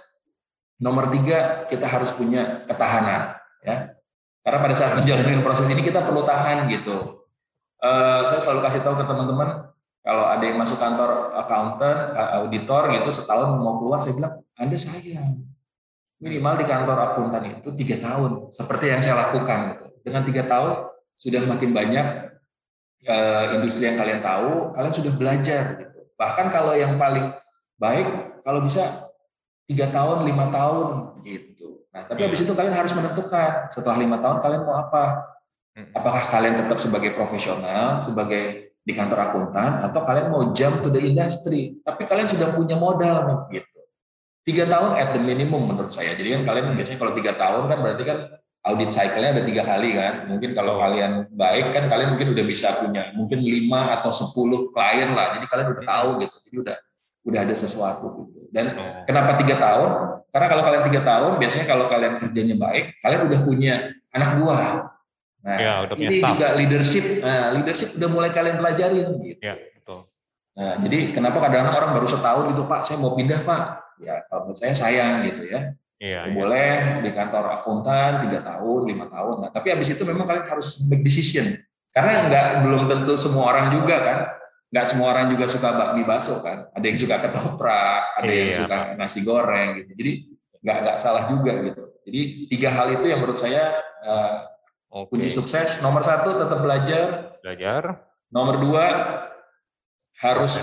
[0.80, 3.36] Nomor tiga kita harus punya ketahanan
[3.66, 4.00] ya.
[4.46, 7.28] Karena pada saat menjalani proses ini kita perlu tahan gitu.
[7.84, 9.72] Uh, saya selalu kasih tahu ke teman-teman
[10.10, 15.46] kalau ada yang masuk kantor accountant auditor gitu setahun mau keluar saya bilang anda sayang.
[16.20, 19.86] minimal di kantor akuntan itu tiga tahun, seperti yang saya lakukan gitu.
[20.04, 22.06] Dengan tiga tahun sudah makin banyak
[23.08, 26.00] uh, industri yang kalian tahu, kalian sudah belajar gitu.
[26.20, 27.32] Bahkan kalau yang paling
[27.80, 29.16] baik, kalau bisa
[29.64, 31.88] tiga tahun, lima tahun gitu.
[31.96, 35.24] Nah, tapi habis itu kalian harus menentukan setelah lima tahun kalian mau apa.
[35.72, 35.88] Hmm.
[35.96, 40.98] Apakah kalian tetap sebagai profesional, sebagai di kantor akuntan, atau kalian mau jump to the
[40.98, 43.80] industry, tapi kalian sudah punya modal nih, gitu.
[44.42, 46.18] Tiga tahun at the minimum menurut saya.
[46.18, 48.18] Jadi kan kalian biasanya kalau tiga tahun kan berarti kan
[48.66, 50.26] audit cycle-nya ada tiga kali kan.
[50.26, 55.14] Mungkin kalau kalian baik kan kalian mungkin udah bisa punya mungkin lima atau sepuluh klien
[55.14, 55.38] lah.
[55.38, 56.36] Jadi kalian udah tahu gitu.
[56.50, 56.78] Jadi udah
[57.30, 58.50] udah ada sesuatu gitu.
[58.50, 59.06] Dan oh.
[59.06, 59.90] kenapa tiga tahun?
[60.34, 63.76] Karena kalau kalian tiga tahun, biasanya kalau kalian kerjanya baik, kalian udah punya
[64.14, 64.70] anak buah.
[65.40, 66.32] Nah, ya, udah ini staff.
[66.36, 67.06] juga leadership.
[67.24, 69.40] Nah, leadership udah mulai kalian pelajarin gitu.
[69.40, 70.00] Ya, betul.
[70.60, 73.64] Nah, jadi kenapa kadang-kadang orang baru setahun gitu, Pak, saya mau pindah, Pak.
[74.04, 75.76] Ya, kalau menurut saya sayang gitu ya.
[76.00, 79.36] Iya, boleh di kantor akuntan tiga tahun, lima tahun.
[79.44, 81.60] Nah, tapi habis itu memang kalian harus make decision.
[81.92, 84.20] Karena nggak belum tentu semua orang juga kan.
[84.72, 86.72] Nggak semua orang juga suka bakmi bakso kan.
[86.72, 88.40] Ada yang suka ketoprak, ada iya.
[88.48, 89.92] yang suka nasi goreng gitu.
[89.98, 90.12] Jadi
[90.64, 91.84] nggak nggak salah juga gitu.
[92.08, 93.76] Jadi tiga hal itu yang menurut saya
[94.08, 94.48] uh,
[94.90, 95.10] okay.
[95.10, 95.80] kunci sukses.
[95.86, 97.06] Nomor satu tetap belajar.
[97.46, 98.10] Belajar.
[98.30, 98.86] Nomor dua
[100.22, 100.54] harus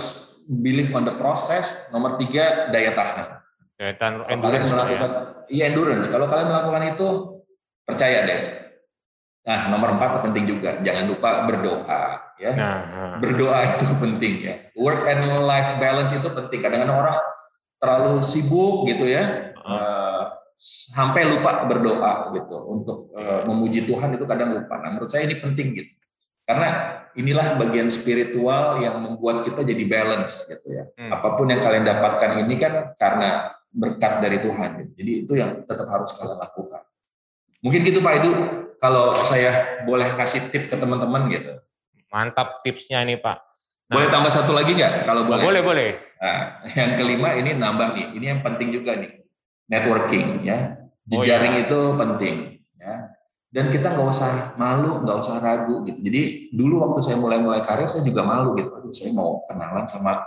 [0.47, 1.89] believe on the process.
[1.91, 3.27] Nomor tiga daya tahan.
[3.77, 4.67] Ya, dan endurance.
[4.67, 5.21] Kalian melakukan, ya.
[5.53, 6.07] iya endurance.
[6.09, 7.07] Kalau kalian melakukan itu,
[7.85, 8.41] percaya deh.
[9.47, 10.81] Nah, nomor empat penting juga.
[10.81, 12.03] Jangan lupa berdoa.
[12.37, 13.17] Ya, nah, nah.
[13.17, 14.55] berdoa itu penting ya.
[14.77, 16.61] Work and life balance itu penting.
[16.61, 17.17] Kadang-kadang orang
[17.77, 24.57] terlalu sibuk gitu ya, uh, sampai lupa berdoa gitu untuk uh, memuji Tuhan itu kadang
[24.57, 24.81] lupa.
[24.81, 25.93] Nah, menurut saya ini penting gitu.
[26.49, 30.89] Karena inilah bagian spiritual yang membuat kita jadi balance gitu ya.
[30.97, 31.13] Hmm.
[31.13, 34.97] Apa pun yang kalian dapatkan ini kan karena berkat dari Tuhan.
[34.97, 36.81] Jadi itu yang tetap harus kalian lakukan.
[37.61, 38.31] Mungkin gitu Pak Edu,
[38.81, 41.53] kalau saya boleh kasih tip ke teman-teman gitu.
[42.09, 43.37] Mantap tipsnya ini Pak.
[43.91, 45.05] Nah, boleh tambah satu lagi nggak?
[45.05, 45.43] Kalau boleh.
[45.43, 45.89] Boleh boleh.
[46.17, 48.05] Nah, yang kelima ini nambah nih.
[48.17, 49.26] Ini yang penting juga nih.
[49.67, 50.79] Networking ya.
[51.07, 51.65] Jejaring oh, iya.
[51.67, 52.35] itu penting.
[52.75, 52.93] Ya.
[53.47, 55.99] Dan kita nggak usah malu, nggak usah ragu gitu.
[56.03, 58.71] Jadi dulu waktu saya mulai-mulai karir saya juga malu gitu.
[58.75, 60.19] Aduh, saya mau kenalan sama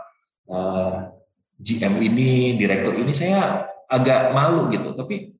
[0.48, 1.12] uh,
[1.60, 4.96] GM ini, direktur ini, saya agak malu gitu.
[4.96, 5.36] Tapi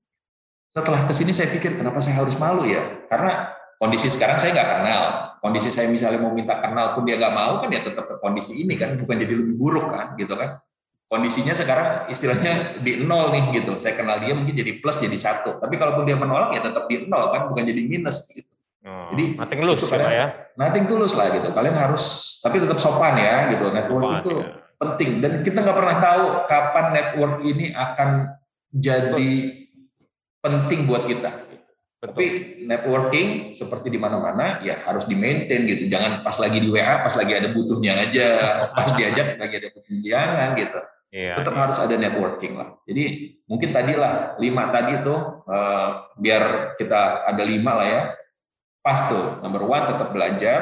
[0.71, 3.09] setelah ke sini saya pikir kenapa saya harus malu ya?
[3.09, 3.49] Karena
[3.81, 5.03] kondisi sekarang saya nggak kenal.
[5.41, 8.61] Kondisi saya misalnya mau minta kenal pun dia nggak mau kan ya tetap ke kondisi
[8.61, 10.61] ini kan, bukan jadi lebih buruk kan, gitu kan?
[11.11, 13.83] Kondisinya sekarang istilahnya di nol nih gitu.
[13.83, 15.59] Saya kenal dia mungkin jadi plus jadi satu.
[15.59, 18.47] Tapi kalaupun dia menolak ya tetap di nol kan, bukan jadi minus gitu.
[18.87, 20.27] Oh, jadi nothing tulus kalian, ya.
[20.55, 21.51] Nothing tulus lah gitu.
[21.51, 22.05] Kalian harus
[22.41, 23.69] tapi tetap sopan ya gitu.
[23.75, 28.33] Network sopan, itu ya penting dan kita nggak pernah tahu kapan network ini akan
[28.73, 29.31] jadi
[30.41, 31.31] penting buat kita.
[31.37, 31.61] Betul.
[32.01, 32.25] Tapi
[32.65, 35.85] networking seperti di mana-mana ya harus di maintain gitu.
[35.93, 38.29] Jangan pas lagi di WA, pas lagi ada butuhnya aja,
[38.73, 40.81] pas diajak lagi ada butuhnya jangan gitu.
[41.11, 41.61] Iya, Tetap iya.
[41.67, 42.79] harus ada networking lah.
[42.87, 45.15] Jadi mungkin tadi lah lima tadi itu
[45.47, 48.03] uh, biar kita ada lima lah ya.
[48.81, 49.43] Pas tuh.
[49.43, 50.61] Number one tetap belajar.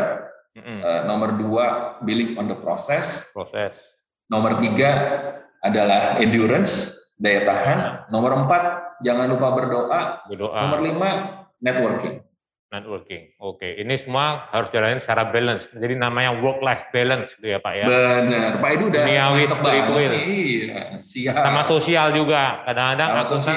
[0.58, 1.06] Mm -hmm.
[1.06, 1.66] nomor dua
[2.02, 3.30] believe on the process.
[3.30, 3.88] Proses
[4.28, 4.90] Nomor tiga
[5.64, 7.78] adalah endurance, daya tahan.
[8.12, 8.62] Nomor empat,
[9.00, 10.00] jangan lupa berdoa.
[10.28, 10.58] berdoa.
[10.68, 11.10] Nomor lima,
[11.64, 12.20] networking.
[12.68, 13.64] Networking, oke.
[13.64, 15.72] Ini semua harus jalanin secara balance.
[15.72, 17.86] Jadi namanya work life balance, gitu ya Pak ya.
[17.88, 20.12] Benar, Pak itu udah Duniawi spiritual.
[20.12, 21.48] Iya, siap.
[21.48, 22.60] Sama sosial juga.
[22.68, 23.56] Kadang-kadang aku kan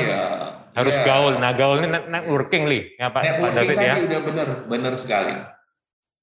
[0.79, 1.03] harus iya.
[1.03, 1.33] gaul.
[1.43, 2.95] Nah gaul ini networking, Li.
[2.95, 3.95] Ya Pak, networking Pak David tadi ya.
[3.99, 5.33] udah benar, benar sekali.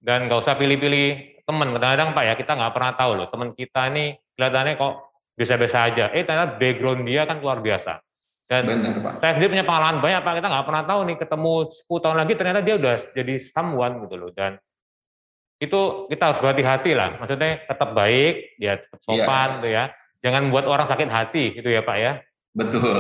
[0.01, 1.07] Dan nggak usah pilih-pilih
[1.45, 1.69] teman.
[1.77, 3.27] Kadang-kadang Pak ya, kita nggak pernah tahu loh.
[3.29, 4.95] Teman kita ini kelihatannya kok
[5.37, 6.05] biasa-biasa aja.
[6.17, 8.01] Eh ternyata background dia kan luar biasa.
[8.49, 9.13] Dan Benar, Pak.
[9.21, 12.33] saya sendiri punya pengalaman banyak Pak, kita nggak pernah tahu nih ketemu 10 tahun lagi
[12.33, 14.31] ternyata dia udah jadi someone gitu loh.
[14.33, 14.57] Dan
[15.61, 17.21] itu kita harus berhati-hati lah.
[17.21, 19.55] Maksudnya tetap baik, dia tetap sopan ya.
[19.61, 19.85] gitu ya.
[20.25, 22.13] Jangan buat orang sakit hati gitu ya Pak ya.
[22.57, 22.97] Betul.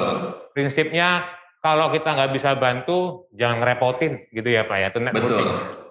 [0.52, 1.24] Prinsipnya
[1.64, 4.86] kalau kita nggak bisa bantu, jangan ngerepotin gitu ya Pak ya.
[4.92, 5.44] Itu betul,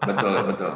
[0.05, 0.71] betul, betul,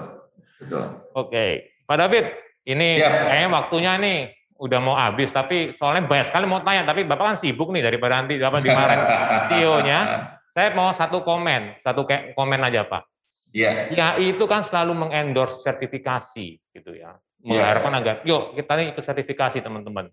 [0.57, 0.83] betul.
[1.13, 1.45] Oke,
[1.85, 2.25] Pak David,
[2.65, 4.19] ini kayaknya waktunya nih
[4.61, 8.21] udah mau habis, tapi soalnya banyak sekali mau tanya, tapi Bapak kan sibuk nih daripada
[8.21, 9.01] nanti apa dimarahin
[9.49, 9.99] CEO-nya.
[10.53, 12.03] Saya mau satu komen, satu
[12.35, 13.07] komen aja Pak.
[13.55, 13.91] Iya.
[13.95, 14.19] Yeah.
[14.19, 17.15] IAI itu kan selalu mengendorse sertifikasi gitu ya.
[17.41, 18.01] Mengharapkan yeah.
[18.03, 20.11] agar, yuk kita nih ikut sertifikasi teman-teman.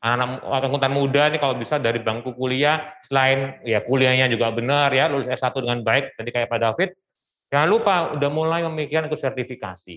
[0.00, 5.10] Anak-anak akuntan muda nih kalau bisa dari bangku kuliah, selain ya kuliahnya juga benar ya,
[5.10, 6.90] lulus S1 dengan baik, tadi kayak Pak David,
[7.52, 9.96] jangan lupa udah mulai memikirkan ikut sertifikasi.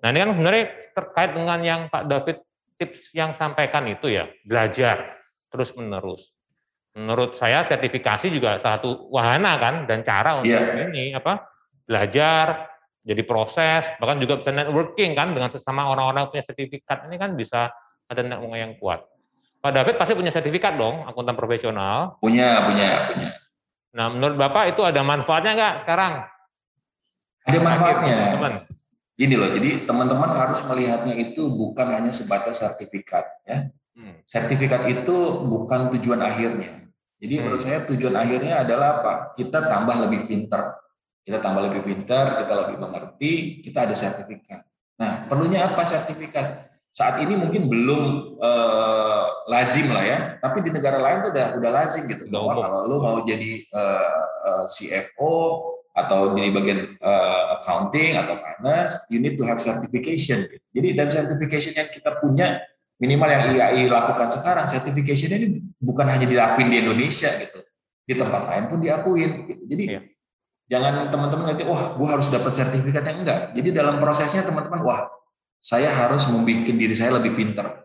[0.00, 0.64] Nah ini kan sebenarnya
[0.96, 2.36] terkait dengan yang Pak David
[2.82, 6.34] tips yang sampaikan itu ya belajar terus menerus.
[6.92, 10.92] menurut saya sertifikasi juga satu wahana kan dan cara untuk yeah.
[10.92, 11.40] ini apa
[11.88, 12.68] belajar
[13.00, 17.72] jadi proses bahkan juga bisa networking kan dengan sesama orang-orang punya sertifikat ini kan bisa
[18.12, 19.00] ada network yang kuat.
[19.62, 22.18] Pak David pasti punya sertifikat dong akuntan profesional.
[22.18, 23.30] Punya, punya, punya.
[23.94, 26.26] Nah, menurut Bapak itu ada manfaatnya nggak sekarang?
[27.46, 28.16] Ada manfaatnya.
[28.36, 28.54] Teman.
[29.12, 33.28] Gini loh, jadi teman-teman harus melihatnya itu bukan hanya sebatas sertifikat.
[33.44, 33.68] ya.
[33.92, 34.24] Hmm.
[34.24, 36.88] Sertifikat itu bukan tujuan akhirnya.
[37.20, 37.42] Jadi hmm.
[37.44, 39.14] menurut saya tujuan akhirnya adalah apa?
[39.36, 40.80] Kita tambah lebih pintar.
[41.22, 44.66] Kita tambah lebih pintar, kita lebih mengerti, kita ada sertifikat.
[44.98, 46.72] Nah, perlunya apa sertifikat?
[46.92, 51.70] Saat ini mungkin belum eh, lazim lah ya, tapi di negara lain tuh udah udah
[51.72, 52.26] lazim gitu.
[52.28, 55.32] Bahwa kalau lo mau jadi eh, eh, CFO
[55.92, 60.48] atau di bagian uh, accounting atau finance, you need to have certification.
[60.72, 62.64] Jadi dan certification yang kita punya
[62.96, 67.60] minimal yang IAI lakukan sekarang, certification ini bukan hanya dilakuin di Indonesia gitu,
[68.08, 69.30] di tempat lain pun diakuin.
[69.52, 69.62] Gitu.
[69.68, 70.02] Jadi yeah.
[70.72, 73.40] jangan teman-teman nanti, wah, gue harus dapat sertifikatnya enggak.
[73.52, 75.12] Jadi dalam prosesnya teman-teman, wah,
[75.60, 77.84] saya harus membuat diri saya lebih pintar.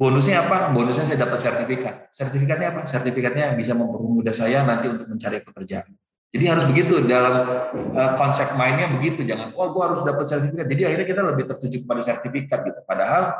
[0.00, 0.72] Bonusnya apa?
[0.72, 2.08] Bonusnya saya dapat sertifikat.
[2.08, 2.80] Sertifikatnya apa?
[2.88, 5.92] Sertifikatnya bisa mempermudah saya nanti untuk mencari pekerjaan.
[6.30, 7.42] Jadi harus begitu dalam
[7.74, 10.66] uh, konsep mainnya begitu, jangan wah oh, gue harus dapat sertifikat.
[10.70, 12.80] Jadi akhirnya kita lebih tertuju kepada sertifikat gitu.
[12.86, 13.34] Padahal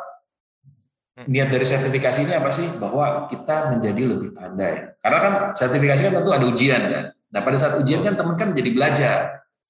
[1.14, 1.26] hmm.
[1.30, 2.66] niat dari sertifikasi ini apa sih?
[2.82, 4.98] Bahwa kita menjadi lebih pandai.
[4.98, 7.04] Karena kan sertifikasi kan tentu ada ujian kan.
[7.14, 9.18] Nah pada saat ujian kan teman kan jadi belajar.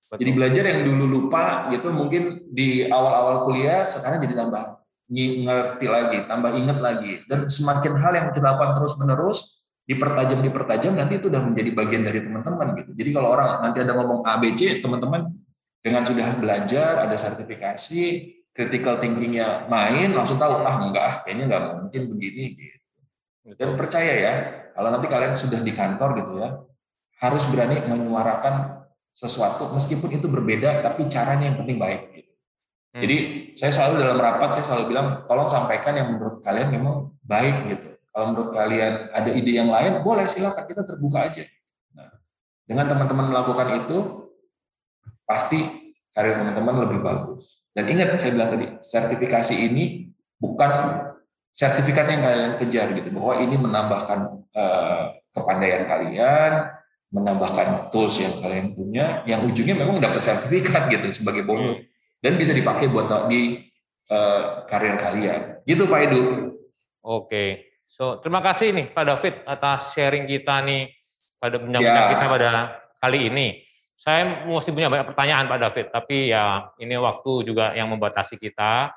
[0.09, 0.17] Betul.
[0.25, 6.19] Jadi belajar yang dulu lupa gitu mungkin di awal-awal kuliah sekarang jadi tambah ngerti lagi,
[6.25, 7.13] tambah inget lagi.
[7.27, 9.39] Dan semakin hal yang kita lakukan terus menerus,
[9.91, 12.91] dipertajam dipertajam nanti itu udah menjadi bagian dari teman-teman gitu.
[12.95, 15.35] Jadi kalau orang nanti ada ngomong ABC, teman-teman
[15.83, 18.05] dengan sudah belajar, ada sertifikasi,
[18.55, 22.79] critical thinkingnya main, langsung tahu ah enggak, ah, kayaknya enggak mungkin begini gitu.
[23.59, 24.35] Dan percaya ya,
[24.79, 26.49] kalau nanti kalian sudah di kantor gitu ya,
[27.27, 32.15] harus berani menyuarakan sesuatu meskipun itu berbeda, tapi caranya yang penting baik.
[32.15, 32.31] Gitu.
[32.95, 33.03] Hmm.
[33.03, 33.17] Jadi
[33.59, 37.90] saya selalu dalam rapat saya selalu bilang, tolong sampaikan yang menurut kalian memang baik gitu
[38.11, 41.47] kalau menurut kalian ada ide yang lain, boleh silakan kita terbuka aja.
[41.95, 42.11] Nah,
[42.67, 43.99] dengan teman-teman melakukan itu,
[45.23, 45.63] pasti
[46.11, 47.63] karir teman-teman lebih bagus.
[47.71, 50.11] Dan ingat saya bilang tadi, sertifikasi ini
[50.43, 51.07] bukan
[51.55, 54.19] sertifikat yang kalian kejar gitu, bahwa ini menambahkan
[54.59, 56.67] uh, kepandaian kalian,
[57.15, 61.83] menambahkan tools yang kalian punya, yang ujungnya memang dapat sertifikat gitu sebagai bonus
[62.23, 63.71] dan bisa dipakai buat di
[64.11, 65.63] uh, karir kalian.
[65.63, 66.23] Gitu Pak Edu.
[67.07, 67.70] Oke.
[67.91, 70.95] So, terima kasih nih Pak David atas sharing kita nih
[71.43, 72.13] pada bincang-bincang ya.
[72.15, 72.51] kita pada
[73.03, 73.67] kali ini.
[73.99, 78.95] Saya mesti punya banyak pertanyaan Pak David, tapi ya ini waktu juga yang membatasi kita.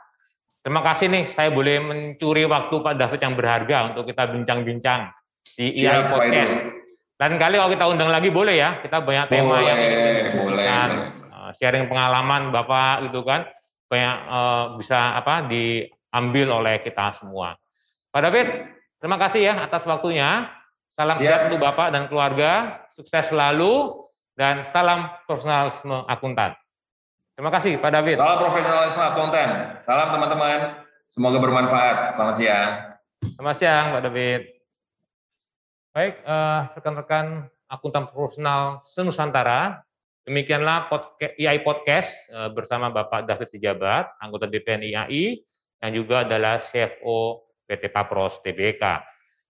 [0.64, 5.12] Terima kasih nih, saya boleh mencuri waktu Pak David yang berharga untuk kita bincang-bincang
[5.58, 6.56] di IAI Podcast.
[7.20, 10.66] Dan kali kalau kita undang lagi boleh ya, kita banyak tema boleh, yang boleh, boleh.
[10.70, 13.44] Eh, sharing pengalaman Bapak gitu kan,
[13.92, 17.60] banyak uh, bisa apa diambil oleh kita semua.
[18.14, 18.48] Pak David,
[19.04, 20.48] Terima kasih ya atas waktunya.
[20.88, 24.00] Salam sehat untuk Bapak dan keluarga, sukses selalu,
[24.32, 26.56] dan salam profesionalisme akuntan.
[27.36, 28.16] Terima kasih Pak David.
[28.16, 29.76] Salam profesionalisme akuntan.
[29.84, 30.88] Salam teman-teman.
[31.12, 32.16] Semoga bermanfaat.
[32.16, 32.70] Selamat siang.
[33.36, 34.42] Selamat siang Pak David.
[35.92, 37.26] Baik, eh, rekan-rekan
[37.68, 39.84] akuntan profesional senusantara,
[40.24, 45.44] demikianlah podcast, IAI Podcast eh, bersama Bapak David Sijabat, anggota DPN IAI,
[45.84, 48.84] yang juga adalah CFO PT Papros TBK.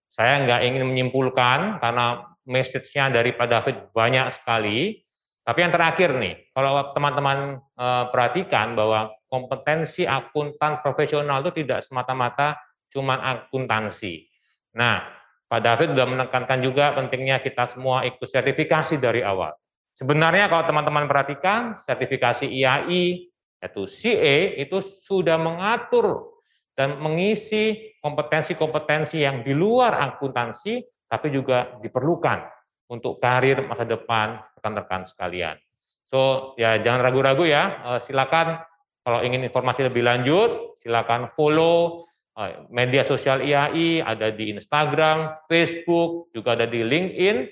[0.08, 5.00] Saya nggak ingin menyimpulkan karena message-nya dari Pak David banyak sekali.
[5.44, 12.56] Tapi yang terakhir nih, kalau teman-teman eh, perhatikan bahwa kompetensi akuntan profesional itu tidak semata-mata
[12.88, 14.30] cuma akuntansi.
[14.78, 15.02] Nah,
[15.50, 19.52] Pak David sudah menekankan juga pentingnya kita semua ikut sertifikasi dari awal.
[19.94, 23.30] Sebenarnya kalau teman-teman perhatikan, sertifikasi IAI,
[23.62, 26.33] yaitu CA, itu sudah mengatur
[26.74, 32.50] dan mengisi kompetensi-kompetensi yang di luar akuntansi, tapi juga diperlukan
[32.90, 35.56] untuk karir masa depan rekan-rekan sekalian.
[36.04, 37.62] So ya jangan ragu-ragu ya,
[37.94, 38.60] eh, silakan
[39.04, 42.04] kalau ingin informasi lebih lanjut, silakan follow
[42.34, 47.46] eh, media sosial IAI, ada di Instagram, Facebook, juga ada di LinkedIn.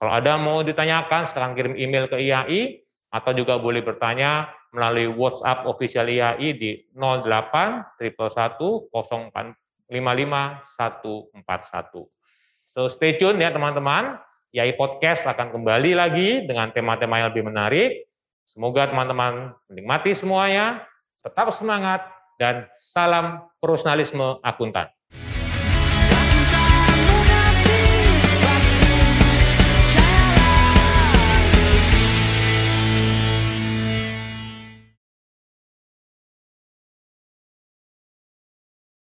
[0.00, 5.68] Kalau ada mau ditanyakan, silakan kirim email ke IAI, atau juga boleh bertanya melalui WhatsApp
[5.68, 9.52] official IAI di 08 111
[9.92, 12.08] 141.
[12.72, 14.16] So stay tune ya teman-teman.
[14.52, 17.90] IAI Podcast akan kembali lagi dengan tema-tema yang lebih menarik.
[18.44, 20.84] Semoga teman-teman menikmati semuanya,
[21.20, 22.04] tetap semangat,
[22.36, 24.92] dan salam profesionalisme akuntan.